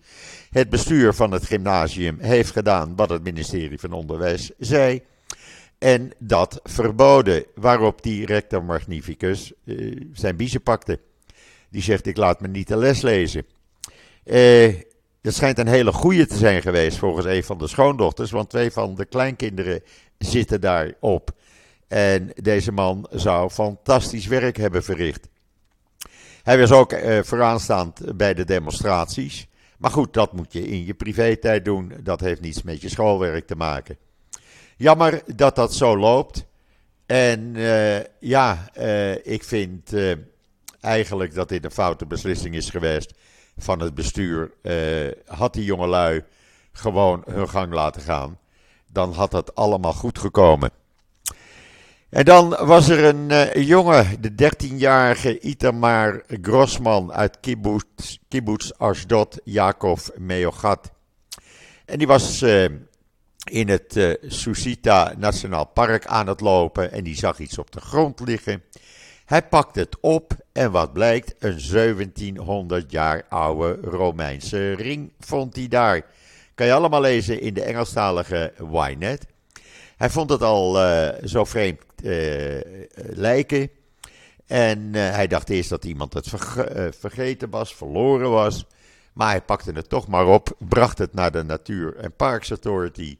Het 0.51 0.71
bestuur 0.71 1.15
van 1.15 1.33
het 1.33 1.47
gymnasium 1.47 2.19
heeft 2.21 2.51
gedaan 2.51 2.97
wat 2.97 3.11
het 3.11 3.23
ministerie 3.23 3.79
van 3.79 3.93
Onderwijs 3.93 4.51
zei. 4.59 5.03
En 5.79 6.13
dat 6.19 6.61
verboden, 6.63 7.45
waarop 7.55 8.03
die 8.03 8.27
rector 8.27 8.65
magnificus 8.65 9.53
uh, 9.65 10.01
zijn 10.13 10.37
biezen 10.37 10.63
pakte. 10.63 10.99
Die 11.75 11.83
zegt: 11.83 12.07
Ik 12.07 12.17
laat 12.17 12.41
me 12.41 12.49
niet 12.49 12.69
de 12.69 12.77
les 12.77 13.01
lezen. 13.01 13.47
Uh, 14.25 14.75
dat 15.21 15.35
schijnt 15.35 15.59
een 15.59 15.67
hele 15.67 15.93
goede 15.93 16.27
te 16.27 16.37
zijn 16.37 16.63
geweest 16.63 16.99
volgens 16.99 17.27
een 17.27 17.45
van 17.45 17.59
de 17.59 17.69
schoondochters, 17.69 18.31
want 18.31 18.51
twee 18.51 18.71
van 18.71 18.95
de 18.95 19.05
kleinkinderen 19.05 19.83
zitten 20.19 20.61
daarop. 20.61 21.31
En 21.89 22.31
deze 22.35 22.73
man 22.73 23.07
zou 23.11 23.51
fantastisch 23.51 24.27
werk 24.27 24.57
hebben 24.57 24.85
verricht. 24.85 25.29
Hij 26.43 26.59
was 26.59 26.71
ook 26.71 26.93
uh, 26.93 27.23
vooraanstaand 27.23 28.17
bij 28.17 28.35
de 28.35 28.45
demonstraties. 28.45 29.47
Maar 29.79 29.91
goed, 29.91 30.13
dat 30.13 30.33
moet 30.33 30.53
je 30.53 30.69
in 30.69 30.85
je 30.85 30.95
privé-tijd 30.95 31.65
doen. 31.65 31.93
Dat 32.03 32.21
heeft 32.21 32.41
niets 32.41 32.63
met 32.63 32.81
je 32.81 32.89
schoolwerk 32.89 33.47
te 33.47 33.57
maken. 33.57 33.97
Jammer 34.77 35.23
dat 35.37 35.57
dat 35.57 35.75
zo 35.75 35.99
loopt. 35.99 36.47
En 37.07 37.55
uh, 37.55 37.99
ja, 38.21 38.71
uh, 38.79 39.27
ik 39.27 39.45
vind 39.45 39.93
eigenlijk 40.85 41.35
dat 41.35 41.49
dit 41.49 41.65
een 41.65 41.71
foute 41.71 42.07
beslissing 42.07 42.55
is 42.55 42.71
geweest 42.71 43.15
van 43.57 43.81
het 43.81 43.95
bestuur. 43.95 44.51
Uh, 44.63 45.13
had 45.27 45.53
die 45.53 45.65
jongelui 45.65 46.25
gewoon 46.73 47.23
hun 47.31 47.49
gang 47.49 47.73
laten 47.73 48.03
gaan, 48.03 48.39
dan 48.93 49.13
had 49.13 49.33
het 49.33 49.55
allemaal 49.55 49.93
goed 49.93 50.19
gekomen. 50.19 50.71
En 52.09 52.25
dan 52.25 52.49
was 52.49 52.89
er 52.89 53.05
een 53.05 53.31
uh, 53.31 53.55
jongen, 53.55 54.21
de 54.21 54.53
13-jarige 54.53 55.41
Itamar 55.41 56.23
Grossman 56.43 57.13
uit 57.13 57.41
kibbutz, 57.41 58.17
kibbutz 58.29 58.71
Ashdod, 58.71 59.41
Jacob 59.45 59.99
Meogat. 60.17 60.93
En 61.85 61.99
die 61.99 62.07
was 62.07 62.43
uh, 62.43 62.65
in 63.51 63.69
het 63.69 64.19
Susita 64.27 65.15
Nationaal 65.17 65.67
Park 65.67 66.07
aan 66.07 66.27
het 66.27 66.41
lopen 66.41 66.93
en 66.93 67.05
die 67.05 67.17
zag 67.17 67.39
iets 67.39 67.59
op 67.59 67.71
de 67.71 67.81
grond 67.81 68.21
liggen. 68.21 68.63
Hij 69.25 69.43
pakt 69.43 69.75
het 69.75 70.01
op 70.01 70.33
en 70.53 70.71
wat 70.71 70.93
blijkt? 70.93 71.35
Een 71.39 71.61
1700 71.71 72.91
jaar 72.91 73.27
oude 73.29 73.79
Romeinse 73.83 74.73
ring 74.73 75.13
vond 75.19 75.57
hij 75.57 75.69
daar. 75.69 76.07
Kan 76.55 76.67
je 76.67 76.73
allemaal 76.73 77.01
lezen 77.01 77.41
in 77.41 77.55
de 77.55 77.63
Engelstalige 77.63 78.53
Ynet. 78.73 79.27
Hij 79.97 80.11
vond 80.11 80.31
het 80.31 80.43
al 80.43 80.83
uh, 80.83 81.09
zo 81.25 81.45
vreemd 81.45 81.81
uh, 82.03 82.61
lijken. 82.95 83.71
En 84.47 84.79
uh, 84.79 85.11
hij 85.11 85.27
dacht 85.27 85.51
eerst 85.51 85.71
dat 85.71 85.85
iemand 85.85 86.15
het 86.15 86.29
verge 86.29 86.93
vergeten 86.99 87.51
was, 87.51 87.75
verloren 87.75 88.31
was. 88.31 88.67
Maar 89.13 89.31
hij 89.31 89.43
pakte 89.43 89.73
het 89.73 89.89
toch 89.89 90.09
maar 90.09 90.27
op, 90.27 90.57
bracht 90.59 90.99
het 90.99 91.15
naar 91.15 91.33
de 91.33 91.43
Natuur- 91.43 91.97
en 91.97 92.13
Parks 92.17 92.51
Authority. 92.51 93.17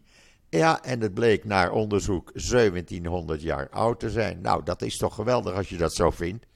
Ja, 0.55 0.83
en 0.83 1.01
het 1.01 1.15
bleek 1.15 1.45
naar 1.45 1.73
onderzoek 1.73 2.31
1700 2.33 3.43
jaar 3.43 3.69
oud 3.71 4.01
te 4.01 4.11
zijn. 4.11 4.41
Nou, 4.41 4.63
dat 4.65 4.83
is 4.83 4.97
toch 4.97 5.15
geweldig 5.15 5.55
als 5.55 5.69
je 5.69 5.77
dat 5.77 5.95
zo 5.95 6.11
vindt. 6.11 6.47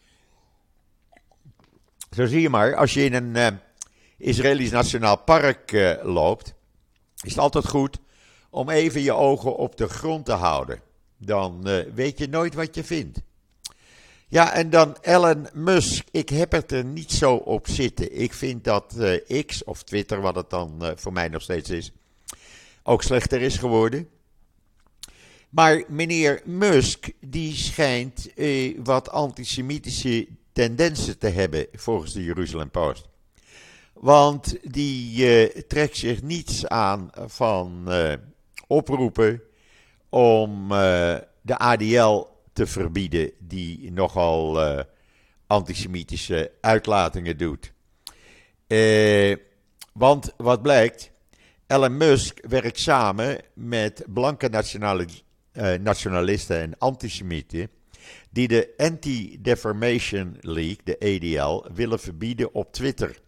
Zo 2.11 2.27
zie 2.27 2.41
je 2.41 2.49
maar, 2.49 2.75
als 2.75 2.95
je 2.95 3.05
in 3.05 3.15
een 3.15 3.37
uh, 3.37 3.47
Israëlisch 4.19 4.71
Nationaal 4.71 5.17
Park 5.17 5.73
uh, 5.73 5.93
loopt, 6.03 6.55
is 7.23 7.31
het 7.31 7.39
altijd 7.39 7.69
goed 7.69 7.99
om 8.51 8.71
even 8.71 9.01
je 9.01 9.13
ogen 9.13 9.57
op 9.57 9.77
de 9.77 9.89
grond 9.89 10.25
te 10.25 10.33
houden. 10.33 10.81
Dan 11.17 11.69
uh, 11.69 11.85
weet 11.95 12.19
je 12.19 12.29
nooit 12.29 12.55
wat 12.55 12.75
je 12.75 12.85
vindt. 12.85 13.21
Ja, 14.29 14.53
en 14.53 14.71
dan 14.71 14.97
Elon 15.01 15.47
Musk. 15.53 16.07
Ik 16.11 16.29
heb 16.29 16.53
het 16.53 16.73
er 16.73 16.85
niet 16.85 17.13
zo 17.13 17.35
op 17.35 17.67
zitten. 17.69 18.21
Ik 18.21 18.33
vind 18.33 18.65
dat 18.65 18.95
X, 19.47 19.65
of 19.65 19.83
Twitter, 19.83 20.21
wat 20.21 20.35
het 20.35 20.51
dan 20.51 20.93
voor 20.97 21.13
mij 21.13 21.29
nog 21.29 21.43
steeds 21.43 21.71
is, 21.71 21.93
ook 22.89 23.03
slechter 23.03 23.41
is 23.41 23.57
geworden. 23.57 24.09
Maar 25.49 25.83
meneer 25.89 26.43
Musk, 26.45 27.11
die 27.21 27.55
schijnt 27.55 28.35
eh, 28.35 28.79
wat 28.85 29.11
antisemitische 29.11 30.29
tendensen 30.53 31.19
te 31.19 31.29
hebben, 31.29 31.67
volgens 31.73 32.13
de 32.13 32.25
Jeruzalem 32.25 32.71
Post. 32.71 33.09
Want 33.93 34.73
die 34.73 35.67
trekt 35.67 35.97
zich 35.97 36.23
niets 36.23 36.67
aan 36.67 37.11
van 37.27 37.89
oproepen 38.67 39.43
om 40.09 40.69
de 41.43 41.59
ADL 41.59 42.25
te 42.53 42.67
verbieden, 42.67 43.31
die 43.39 43.93
nogal 43.93 44.61
antisemitische 45.47 46.53
uitlatingen 46.61 47.37
doet. 47.37 47.73
want 49.93 50.33
wat 50.37 50.63
blijkt, 50.63 51.11
Elon 51.69 51.97
Musk 51.97 52.39
werkt 52.49 52.79
samen 52.79 53.41
met 53.55 54.05
blanke 54.07 54.49
eh, 54.49 55.75
nationalisten 55.81 56.61
en 56.61 56.79
antisemieten 56.79 57.71
die 58.31 58.49
de 58.49 58.75
Anti-Defamation 58.77 60.37
League, 60.41 60.79
de 60.85 60.99
ADL, 60.99 61.75
willen 61.75 62.01
verbieden 62.01 62.55
op 62.55 62.73
Twitter. 62.73 63.19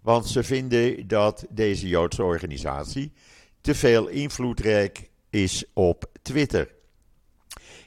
Want 0.00 0.28
ze 0.28 0.42
vinden 0.42 1.08
dat 1.08 1.46
deze 1.50 1.88
Joodse 1.88 2.22
organisatie 2.22 3.12
te 3.60 3.74
veel 3.74 4.06
invloedrijk 4.06 5.10
is 5.30 5.64
op 5.72 6.10
Twitter. 6.22 6.74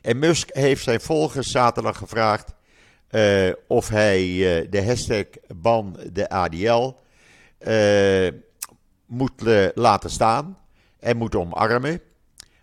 En 0.01 0.19
Musk 0.19 0.49
heeft 0.53 0.83
zijn 0.83 1.01
volgers 1.01 1.51
zaterdag 1.51 1.97
gevraagd 1.97 2.53
uh, 3.11 3.51
of 3.67 3.87
hij 3.87 4.23
uh, 4.25 4.67
de 4.69 4.83
hashtag 4.85 5.25
ban 5.55 5.99
de 6.11 6.29
ADL 6.29 6.95
moet 9.07 9.41
laten 9.75 10.09
staan 10.09 10.57
en 10.99 11.17
moet 11.17 11.35
omarmen. 11.35 12.01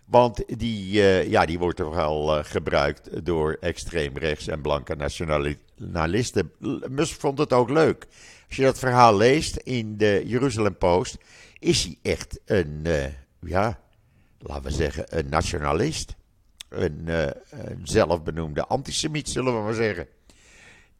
Want 0.05 0.43
die, 0.59 0.93
uh, 0.93 1.29
ja, 1.29 1.45
die 1.45 1.59
wordt 1.59 1.77
toch 1.77 1.95
wel 1.95 2.37
uh, 2.37 2.43
gebruikt 2.43 3.25
door 3.25 3.57
extreem 3.59 4.17
rechts 4.17 4.47
en 4.47 4.61
blanke 4.61 4.95
nationalisten. 4.95 6.51
Musk 6.89 7.19
vond 7.19 7.37
het 7.37 7.53
ook 7.53 7.69
leuk. 7.69 8.07
Als 8.47 8.55
je 8.55 8.63
dat 8.63 8.79
verhaal 8.79 9.17
leest 9.17 9.55
in 9.55 9.97
de 9.97 10.23
Jeruzalem 10.25 10.77
Post, 10.77 11.17
is 11.59 11.83
hij 11.83 11.97
echt 12.01 12.39
een, 12.45 12.85
ja, 13.39 13.79
laten 14.39 14.63
we 14.63 14.71
zeggen, 14.71 15.17
een 15.17 15.29
nationalist. 15.29 16.15
Een, 16.69 17.07
een 17.49 17.79
zelfbenoemde 17.83 18.65
antisemiet, 18.65 19.29
zullen 19.29 19.57
we 19.57 19.63
maar 19.63 19.73
zeggen. 19.73 20.07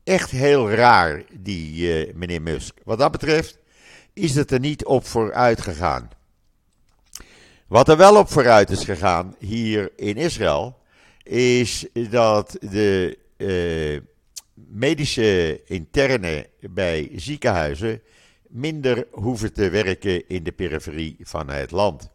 Echt 0.03 0.31
heel 0.31 0.71
raar, 0.71 1.23
die 1.39 2.13
meneer 2.15 2.41
Musk. 2.41 2.79
Wat 2.84 2.99
dat 2.99 3.12
betreft 3.12 3.60
is 4.15 4.36
het 4.36 4.51
er 4.51 4.60
niet 4.60 4.86
op 4.86 5.06
vooruit 5.06 5.62
gegaan. 5.62 6.10
Wat 7.67 7.89
er 7.89 7.97
wel 7.97 8.17
op 8.17 8.30
vooruit 8.30 8.69
is 8.69 8.84
gegaan 8.84 9.36
hier 9.39 9.91
in 9.95 10.15
Israël, 10.17 10.78
is 11.23 11.88
dat 12.10 12.58
de 12.60 13.17
uh, 13.38 14.01
medische 14.54 15.62
interne 15.65 16.49
bij 16.60 17.12
ziekenhuizen 17.15 18.01
minder 18.47 19.08
hoeven 19.12 19.54
te 19.54 19.69
werken 19.69 20.28
in 20.28 20.43
de 20.43 20.51
periferie 20.51 21.15
van 21.21 21.49
het 21.49 21.71
land. 21.71 22.10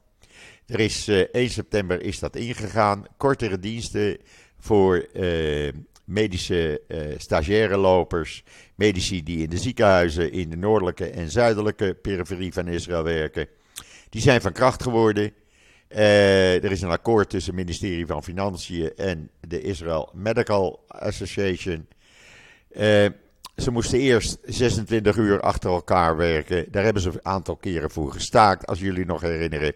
Er 0.67 0.81
is 0.81 1.09
eh, 1.09 1.19
1 1.19 1.51
september 1.51 2.03
is 2.03 2.19
dat 2.19 2.37
ingegaan, 2.37 3.05
kortere 3.17 3.59
diensten 3.59 4.19
voor 4.59 5.07
uh, 5.13 5.73
medische 6.11 6.81
uh, 6.89 8.25
medici 8.75 9.23
die 9.23 9.43
in 9.43 9.51
de 9.51 9.59
ziekenhuizen 9.59 10.33
in 10.33 10.51
de 10.51 10.57
noordelijke 10.57 11.11
en 11.11 11.31
zuidelijke 11.31 11.95
periferie 12.03 12.53
van 12.53 12.69
Israël 12.69 13.03
werken. 13.03 13.47
Die 14.09 14.23
zijn 14.23 14.41
van 14.41 14.53
kracht 14.53 14.83
geworden. 14.83 15.33
Uh, 15.89 16.65
er 16.65 16.71
is 16.71 16.83
een 16.83 16.91
akkoord 16.91 17.31
tussen 17.31 17.55
het 17.55 17.65
ministerie 17.65 18.07
van 18.07 18.23
Financiën 18.23 18.97
en 18.97 19.31
de 19.41 19.61
Israel 19.61 20.11
Medical 20.15 20.85
Association. 20.89 21.87
Uh, 22.73 23.07
ze 23.57 23.71
moesten 23.71 23.99
eerst 23.99 24.39
26 24.45 25.17
uur 25.17 25.41
achter 25.41 25.71
elkaar 25.71 26.17
werken. 26.17 26.67
Daar 26.71 26.85
hebben 26.85 27.03
ze 27.03 27.09
een 27.09 27.25
aantal 27.25 27.57
keren 27.57 27.91
voor 27.91 28.13
gestaakt, 28.13 28.67
als 28.67 28.81
jullie 28.81 29.07
nog 29.07 29.21
herinneren. 29.21 29.75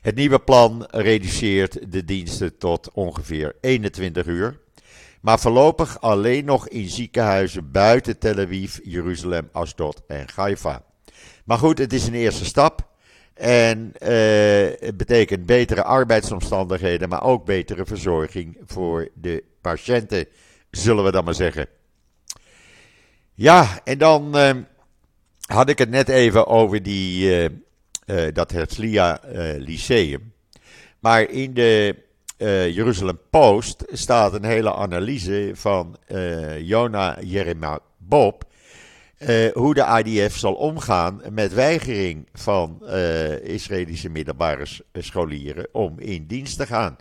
Het 0.00 0.14
nieuwe 0.14 0.38
plan 0.38 0.86
reduceert 0.90 1.92
de 1.92 2.04
diensten 2.04 2.58
tot 2.58 2.90
ongeveer 2.92 3.56
21 3.60 4.26
uur. 4.26 4.60
Maar 5.24 5.38
voorlopig 5.38 6.00
alleen 6.00 6.44
nog 6.44 6.68
in 6.68 6.88
ziekenhuizen 6.88 7.70
buiten 7.70 8.18
Tel 8.18 8.38
Aviv, 8.38 8.78
Jeruzalem, 8.82 9.48
Asdod 9.52 10.02
en 10.06 10.26
Haifa. 10.34 10.82
Maar 11.44 11.58
goed, 11.58 11.78
het 11.78 11.92
is 11.92 12.06
een 12.06 12.14
eerste 12.14 12.44
stap. 12.44 12.88
En 13.34 13.92
uh, 14.02 14.08
het 14.78 14.96
betekent 14.96 15.46
betere 15.46 15.82
arbeidsomstandigheden, 15.82 17.08
maar 17.08 17.22
ook 17.22 17.44
betere 17.44 17.84
verzorging 17.86 18.58
voor 18.66 19.08
de 19.14 19.44
patiënten, 19.60 20.26
zullen 20.70 21.04
we 21.04 21.10
dan 21.10 21.24
maar 21.24 21.34
zeggen. 21.34 21.66
Ja, 23.34 23.80
en 23.84 23.98
dan 23.98 24.36
uh, 24.36 24.50
had 25.46 25.68
ik 25.68 25.78
het 25.78 25.90
net 25.90 26.08
even 26.08 26.46
over 26.46 26.82
die, 26.82 27.50
uh, 28.06 28.26
dat 28.32 28.50
Herzliya 28.50 29.20
Lyceum. 29.58 30.32
Maar 30.98 31.30
in 31.30 31.54
de 31.54 32.03
Jeruzalem 32.36 33.18
Post 33.30 33.84
staat 33.92 34.32
een 34.32 34.44
hele 34.44 34.74
analyse 34.74 35.50
van 35.54 35.96
Jona 36.58 37.16
Jerema 37.20 37.78
Bob 37.98 38.44
uh, 39.28 39.52
hoe 39.52 39.74
de 39.74 40.02
IDF 40.04 40.36
zal 40.36 40.54
omgaan 40.54 41.20
met 41.30 41.52
weigering 41.52 42.28
van 42.32 42.78
uh, 42.82 43.44
Israëlische 43.44 44.08
middelbare 44.08 44.66
scholieren 44.92 45.68
om 45.72 45.98
in 45.98 46.26
dienst 46.26 46.56
te 46.56 46.66
gaan. 46.66 46.96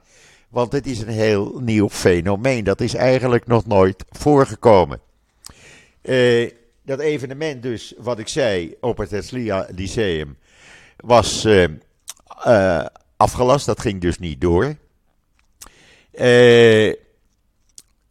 Want 0.49 0.71
het 0.71 0.87
is 0.87 0.99
een 0.99 1.07
heel 1.07 1.59
nieuw 1.59 1.89
fenomeen. 1.89 2.63
Dat 2.63 2.81
is 2.81 2.93
eigenlijk 2.93 3.47
nog 3.47 3.65
nooit 3.65 4.05
voorgekomen. 4.09 4.99
Uh, 6.01 6.51
dat 6.85 6.99
evenement 6.99 7.63
dus, 7.63 7.93
wat 7.97 8.19
ik 8.19 8.27
zei, 8.27 8.75
op 8.81 8.97
het 8.97 9.11
Hetzlia 9.11 9.67
Lyceum, 9.75 10.37
was 10.97 11.47
afgelast. 13.17 13.65
Dat 13.65 13.79
ging 13.79 14.01
dus 14.01 14.19
niet 14.19 14.41
door. 14.41 14.75
Uh, 16.13 16.93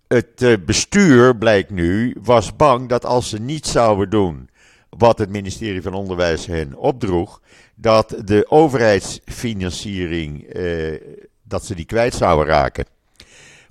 het 0.09 0.43
eh, 0.43 0.53
bestuur, 0.67 1.37
blijkt 1.37 1.71
nu, 1.71 2.17
was 2.23 2.57
bang 2.57 2.89
dat 2.89 3.05
als 3.05 3.29
ze 3.29 3.41
niet 3.41 3.67
zouden 3.67 4.11
doen 4.11 4.51
wat 4.89 5.19
het 5.19 5.31
ministerie 5.31 5.83
van 5.83 5.95
Onderwijs 5.95 6.47
hen 6.47 6.75
opdroeg, 6.75 7.41
dat 7.75 8.15
de 8.25 8.47
overheidsfinanciering, 8.49 10.45
eh, 10.45 11.01
dat 11.43 11.65
ze 11.65 11.75
die 11.75 11.85
kwijt 11.85 12.15
zouden 12.15 12.47
raken. 12.47 12.87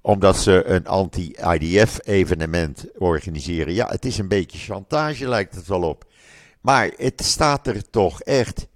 Omdat 0.01 0.37
ze 0.37 0.63
een 0.65 0.87
anti-IDF-evenement 0.87 2.85
organiseren. 2.97 3.73
Ja, 3.73 3.87
het 3.87 4.05
is 4.05 4.17
een 4.17 4.27
beetje 4.27 4.57
chantage, 4.57 5.27
lijkt 5.27 5.55
het 5.55 5.67
wel 5.67 5.81
op. 5.81 6.05
Maar 6.61 6.91
het 6.95 7.23
staat 7.23 7.67
er 7.67 7.89
toch 7.89 8.21
echt. 8.21 8.67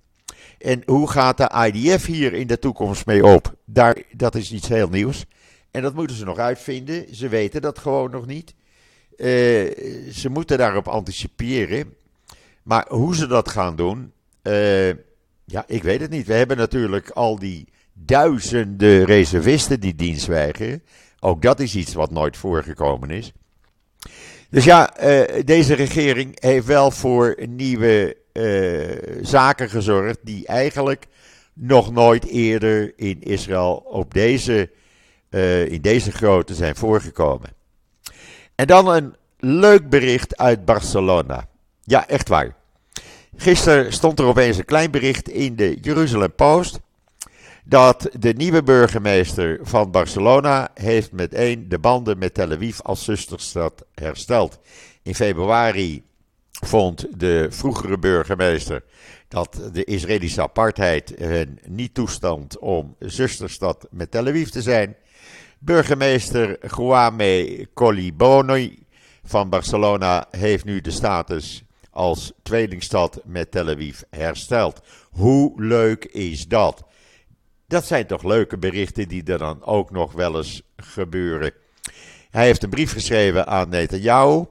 En 0.57 0.81
hoe 0.85 1.09
gaat 1.09 1.37
de 1.37 1.71
IDF 1.71 2.05
hier 2.05 2.33
in 2.33 2.47
de 2.47 2.59
toekomst 2.59 3.05
mee 3.05 3.25
op? 3.25 3.55
Daar, 3.65 3.97
dat 4.11 4.35
is 4.35 4.51
iets 4.51 4.67
heel 4.67 4.89
nieuws. 4.89 5.25
En 5.75 5.81
dat 5.81 5.93
moeten 5.93 6.15
ze 6.15 6.25
nog 6.25 6.37
uitvinden. 6.37 7.15
Ze 7.15 7.27
weten 7.27 7.61
dat 7.61 7.79
gewoon 7.79 8.11
nog 8.11 8.25
niet. 8.25 8.53
Uh, 9.17 9.27
ze 10.11 10.29
moeten 10.29 10.57
daarop 10.57 10.87
anticiperen. 10.87 11.93
Maar 12.63 12.85
hoe 12.89 13.15
ze 13.15 13.27
dat 13.27 13.49
gaan 13.49 13.75
doen, 13.75 14.11
uh, 14.43 14.89
ja, 15.45 15.63
ik 15.67 15.83
weet 15.83 16.01
het 16.01 16.09
niet. 16.09 16.27
We 16.27 16.33
hebben 16.33 16.57
natuurlijk 16.57 17.09
al 17.09 17.39
die 17.39 17.67
duizenden 17.93 19.05
reservisten 19.05 19.79
die 19.79 19.95
dienst 19.95 20.25
weigeren. 20.25 20.83
Ook 21.19 21.41
dat 21.41 21.59
is 21.59 21.75
iets 21.75 21.93
wat 21.93 22.11
nooit 22.11 22.37
voorgekomen 22.37 23.09
is. 23.09 23.31
Dus 24.49 24.63
ja, 24.63 25.03
uh, 25.03 25.43
deze 25.43 25.73
regering 25.73 26.41
heeft 26.41 26.65
wel 26.65 26.91
voor 26.91 27.37
nieuwe 27.47 28.17
zaken 29.21 29.69
gezorgd 29.69 30.19
die 30.23 30.47
eigenlijk 30.47 31.07
nog 31.53 31.91
nooit 31.91 32.25
eerder 32.25 32.93
in 32.95 33.21
Israël 33.21 33.75
op 33.75 34.13
deze 34.13 34.69
uh, 35.35 35.71
in 35.71 35.81
deze 35.81 36.11
grootte 36.11 36.53
zijn 36.53 36.75
voorgekomen. 36.75 37.49
En 38.55 38.67
dan 38.67 38.87
een 38.87 39.15
leuk 39.39 39.89
bericht 39.89 40.37
uit 40.37 40.65
Barcelona. 40.65 41.47
Ja, 41.83 42.07
echt 42.07 42.27
waar. 42.27 42.55
Gisteren 43.37 43.93
stond 43.93 44.19
er 44.19 44.25
opeens 44.25 44.57
een 44.57 44.65
klein 44.65 44.91
bericht 44.91 45.29
in 45.29 45.55
de 45.55 45.77
Jeruzalem 45.81 46.35
Post. 46.35 46.79
Dat 47.63 48.09
de 48.19 48.33
nieuwe 48.33 48.63
burgemeester 48.63 49.59
van 49.61 49.91
Barcelona 49.91 50.69
heeft 50.73 51.11
meteen 51.11 51.69
de 51.69 51.79
banden 51.79 52.17
met 52.17 52.33
Tel 52.33 52.51
Aviv 52.51 52.79
als 52.79 53.03
zusterstad 53.03 53.85
hersteld. 53.93 54.59
In 55.03 55.15
februari 55.15 56.03
vond 56.51 57.07
de 57.19 57.47
vroegere 57.49 57.97
burgemeester 57.97 58.83
dat 59.27 59.61
de 59.73 59.83
Israëlische 59.83 60.41
apartheid 60.41 61.13
hen 61.17 61.59
niet 61.67 61.93
toestand 61.93 62.59
om 62.59 62.95
zusterstad 62.99 63.87
met 63.91 64.11
Tel 64.11 64.27
Aviv 64.27 64.49
te 64.49 64.61
zijn. 64.61 64.95
Burgemeester 65.65 66.57
Guame 66.61 67.67
Coliboni 67.73 68.85
van 69.23 69.49
Barcelona 69.49 70.27
heeft 70.31 70.65
nu 70.65 70.81
de 70.81 70.91
status 70.91 71.63
als 71.91 72.33
tweelingstad 72.43 73.21
met 73.23 73.51
Tel 73.51 73.69
Aviv 73.69 74.01
hersteld. 74.09 74.81
Hoe 75.11 75.61
leuk 75.61 76.05
is 76.05 76.47
dat? 76.47 76.83
Dat 77.67 77.85
zijn 77.85 78.05
toch 78.05 78.23
leuke 78.23 78.57
berichten 78.57 79.07
die 79.07 79.23
er 79.23 79.37
dan 79.37 79.63
ook 79.63 79.91
nog 79.91 80.11
wel 80.11 80.37
eens 80.37 80.61
gebeuren. 80.77 81.51
Hij 82.29 82.45
heeft 82.45 82.63
een 82.63 82.69
brief 82.69 82.91
geschreven 82.91 83.47
aan 83.47 83.69
Netanyahu. 83.69 84.45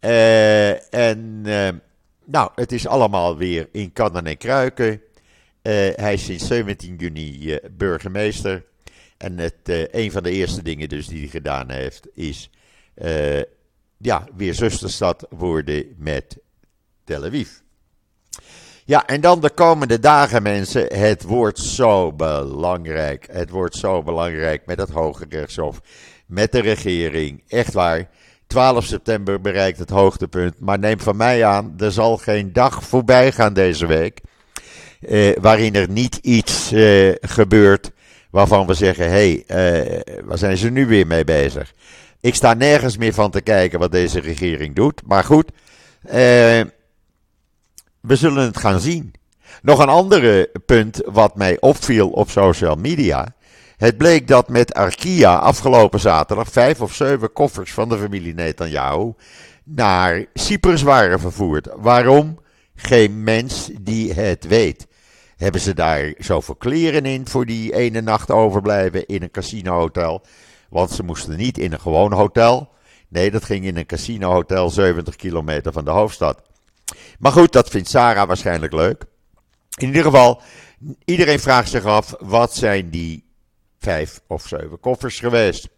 Uh, 0.00 0.94
en 0.94 1.42
uh, 1.44 1.68
nou, 2.24 2.50
het 2.54 2.72
is 2.72 2.86
allemaal 2.86 3.36
weer 3.36 3.68
in 3.72 3.92
kannen 3.92 4.26
en 4.26 4.36
kruiken. 4.36 4.92
Uh, 4.92 5.00
hij 5.94 6.12
is 6.12 6.24
sinds 6.24 6.46
17 6.46 6.96
juni 6.96 7.58
burgemeester. 7.76 8.64
En 9.16 9.38
het, 9.38 9.88
een 9.90 10.10
van 10.10 10.22
de 10.22 10.30
eerste 10.30 10.62
dingen 10.62 10.88
dus 10.88 11.06
die 11.06 11.18
hij 11.18 11.28
gedaan 11.28 11.70
heeft, 11.70 12.08
is 12.14 12.50
ja, 13.96 14.26
weer 14.36 14.54
zusterstad 14.54 15.26
worden 15.30 15.94
met 15.98 16.38
Tel 17.04 17.24
Aviv. 17.24 17.48
Ja, 18.84 19.06
en 19.06 19.20
dan 19.20 19.40
de 19.40 19.50
komende 19.50 19.98
dagen, 19.98 20.42
mensen. 20.42 20.98
Het 20.98 21.22
wordt 21.22 21.58
zo 21.58 22.12
belangrijk. 22.12 23.28
Het 23.30 23.50
wordt 23.50 23.76
zo 23.76 24.02
belangrijk 24.02 24.66
met 24.66 24.78
het 24.78 24.90
Hoge 24.90 25.26
Rechtshof, 25.28 25.80
met 26.26 26.52
de 26.52 26.60
regering. 26.60 27.42
Echt 27.48 27.72
waar. 27.72 28.08
12 28.46 28.84
september 28.84 29.40
bereikt 29.40 29.78
het 29.78 29.90
hoogtepunt. 29.90 30.60
Maar 30.60 30.78
neem 30.78 31.00
van 31.00 31.16
mij 31.16 31.44
aan, 31.44 31.74
er 31.78 31.92
zal 31.92 32.16
geen 32.16 32.52
dag 32.52 32.84
voorbij 32.84 33.32
gaan 33.32 33.52
deze 33.52 33.86
week. 33.86 34.20
Eh, 35.00 35.36
waarin 35.40 35.74
er 35.74 35.90
niet 35.90 36.16
iets 36.16 36.72
eh, 36.72 37.12
gebeurt 37.20 37.90
waarvan 38.30 38.66
we 38.66 38.74
zeggen: 38.74 39.10
hé, 39.10 39.44
hey, 39.46 39.84
uh, 39.84 40.00
waar 40.24 40.38
zijn 40.38 40.56
ze 40.56 40.70
nu 40.70 40.86
weer 40.86 41.06
mee 41.06 41.24
bezig? 41.24 41.72
Ik 42.20 42.34
sta 42.34 42.54
nergens 42.54 42.96
meer 42.96 43.12
van 43.14 43.30
te 43.30 43.40
kijken 43.40 43.78
wat 43.78 43.92
deze 43.92 44.20
regering 44.20 44.74
doet. 44.74 45.02
Maar 45.06 45.24
goed, 45.24 45.50
eh, 46.02 46.14
we 48.00 48.16
zullen 48.16 48.44
het 48.44 48.56
gaan 48.56 48.80
zien. 48.80 49.12
Nog 49.62 49.78
een 49.78 49.88
ander 49.88 50.48
punt 50.66 51.02
wat 51.04 51.36
mij 51.36 51.60
opviel 51.60 52.08
op 52.08 52.30
social 52.30 52.76
media. 52.76 53.34
Het 53.76 53.96
bleek 53.96 54.28
dat 54.28 54.48
met 54.48 54.74
Arkia 54.74 55.36
afgelopen 55.36 56.00
zaterdag 56.00 56.48
vijf 56.48 56.80
of 56.80 56.94
zeven 56.94 57.32
koffers 57.32 57.72
van 57.72 57.88
de 57.88 57.98
familie 57.98 58.34
Netanyahu 58.34 59.12
naar 59.64 60.24
Cyprus 60.34 60.82
waren 60.82 61.20
vervoerd. 61.20 61.68
Waarom? 61.76 62.38
Geen 62.74 63.22
mens 63.24 63.70
die 63.80 64.12
het 64.12 64.46
weet. 64.46 64.86
Hebben 65.36 65.60
ze 65.60 65.74
daar 65.74 66.14
zoveel 66.18 66.54
kleren 66.54 67.04
in 67.04 67.28
voor 67.28 67.46
die 67.46 67.74
ene 67.74 68.00
nacht 68.00 68.30
overblijven 68.30 69.06
in 69.06 69.22
een 69.22 69.30
casinohotel? 69.30 70.22
Want 70.68 70.90
ze 70.90 71.02
moesten 71.02 71.36
niet 71.36 71.58
in 71.58 71.72
een 71.72 71.80
gewoon 71.80 72.12
hotel. 72.12 72.68
Nee, 73.08 73.30
dat 73.30 73.44
ging 73.44 73.64
in 73.64 73.76
een 73.76 73.86
casinohotel 73.86 74.70
70 74.70 75.16
kilometer 75.16 75.72
van 75.72 75.84
de 75.84 75.90
hoofdstad. 75.90 76.42
Maar 77.18 77.32
goed, 77.32 77.52
dat 77.52 77.68
vindt 77.68 77.88
Sarah 77.88 78.26
waarschijnlijk 78.26 78.72
leuk. 78.72 79.04
In 79.78 79.86
ieder 79.86 80.02
geval, 80.02 80.40
iedereen 81.04 81.40
vraagt 81.40 81.70
zich 81.70 81.84
af: 81.84 82.14
wat 82.18 82.54
zijn 82.54 82.90
die 82.90 83.24
vijf 83.78 84.20
of 84.26 84.46
zeven 84.46 84.80
koffers 84.80 85.18
geweest? 85.18 85.68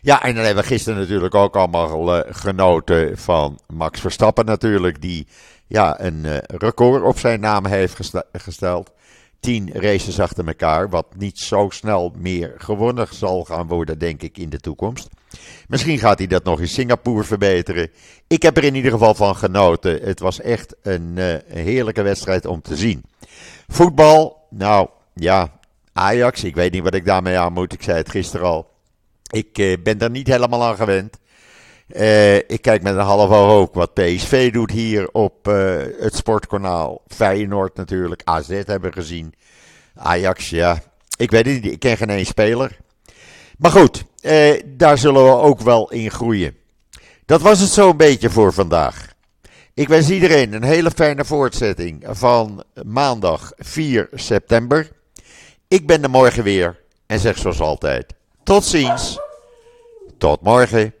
Ja, 0.00 0.22
en 0.22 0.34
dan 0.34 0.44
hebben 0.44 0.62
we 0.62 0.68
gisteren 0.68 0.98
natuurlijk 0.98 1.34
ook 1.34 1.56
allemaal 1.56 2.16
uh, 2.16 2.22
genoten 2.26 3.18
van 3.18 3.58
Max 3.72 4.00
Verstappen 4.00 4.44
natuurlijk, 4.44 5.02
die 5.02 5.26
ja, 5.66 6.00
een 6.00 6.24
uh, 6.24 6.36
record 6.46 7.02
op 7.02 7.18
zijn 7.18 7.40
naam 7.40 7.66
heeft 7.66 8.12
gesteld. 8.32 8.90
Tien 9.40 9.70
races 9.72 10.20
achter 10.20 10.46
elkaar, 10.46 10.88
wat 10.88 11.06
niet 11.16 11.38
zo 11.38 11.68
snel 11.70 12.12
meer 12.18 12.54
gewonnen 12.56 13.06
zal 13.10 13.44
gaan 13.44 13.66
worden, 13.66 13.98
denk 13.98 14.22
ik, 14.22 14.38
in 14.38 14.50
de 14.50 14.60
toekomst. 14.60 15.08
Misschien 15.68 15.98
gaat 15.98 16.18
hij 16.18 16.26
dat 16.26 16.44
nog 16.44 16.60
in 16.60 16.68
Singapore 16.68 17.24
verbeteren. 17.24 17.90
Ik 18.26 18.42
heb 18.42 18.56
er 18.56 18.64
in 18.64 18.74
ieder 18.74 18.90
geval 18.90 19.14
van 19.14 19.36
genoten. 19.36 20.00
Het 20.02 20.20
was 20.20 20.40
echt 20.40 20.74
een, 20.82 21.16
een 21.16 21.42
heerlijke 21.48 22.02
wedstrijd 22.02 22.46
om 22.46 22.62
te 22.62 22.76
zien. 22.76 23.04
Voetbal, 23.68 24.46
nou 24.50 24.88
ja, 25.14 25.52
Ajax, 25.92 26.44
ik 26.44 26.54
weet 26.54 26.72
niet 26.72 26.82
wat 26.82 26.94
ik 26.94 27.04
daarmee 27.04 27.38
aan 27.38 27.52
moet. 27.52 27.72
Ik 27.72 27.82
zei 27.82 27.96
het 27.96 28.10
gisteren 28.10 28.46
al. 28.46 28.70
Ik 29.32 29.58
uh, 29.58 29.76
ben 29.82 29.98
daar 29.98 30.10
niet 30.10 30.26
helemaal 30.26 30.64
aan 30.64 30.76
gewend. 30.76 31.18
Uh, 31.88 32.36
ik 32.36 32.62
kijk 32.62 32.82
met 32.82 32.94
een 32.94 33.00
half 33.00 33.30
oog 33.30 33.50
ook 33.50 33.74
wat 33.74 33.94
PSV 33.94 34.52
doet 34.52 34.70
hier 34.70 35.08
op 35.12 35.48
uh, 35.48 35.76
het 35.98 36.16
sportkanaal. 36.16 37.02
Feyenoord 37.08 37.76
natuurlijk, 37.76 38.22
AZ 38.24 38.48
hebben 38.48 38.80
we 38.80 38.92
gezien. 38.92 39.34
Ajax, 39.94 40.50
ja. 40.50 40.78
Ik 41.16 41.30
weet 41.30 41.46
het 41.46 41.62
niet, 41.62 41.72
ik 41.72 41.78
ken 41.78 41.96
geen 41.96 42.10
één 42.10 42.26
speler. 42.26 42.76
Maar 43.58 43.70
goed, 43.70 44.04
uh, 44.20 44.60
daar 44.66 44.98
zullen 44.98 45.24
we 45.24 45.30
ook 45.30 45.60
wel 45.60 45.90
in 45.90 46.10
groeien. 46.10 46.56
Dat 47.24 47.40
was 47.40 47.60
het 47.60 47.70
zo'n 47.70 47.96
beetje 47.96 48.30
voor 48.30 48.52
vandaag. 48.52 49.14
Ik 49.74 49.88
wens 49.88 50.10
iedereen 50.10 50.52
een 50.52 50.62
hele 50.62 50.90
fijne 50.90 51.24
voortzetting 51.24 52.04
van 52.10 52.64
maandag 52.84 53.52
4 53.56 54.08
september. 54.12 54.90
Ik 55.68 55.86
ben 55.86 56.02
er 56.02 56.10
morgen 56.10 56.44
weer 56.44 56.80
en 57.06 57.18
zeg 57.18 57.38
zoals 57.38 57.60
altijd: 57.60 58.14
tot 58.42 58.64
ziens. 58.64 59.18
Tot 60.18 60.40
morgen. 60.40 60.94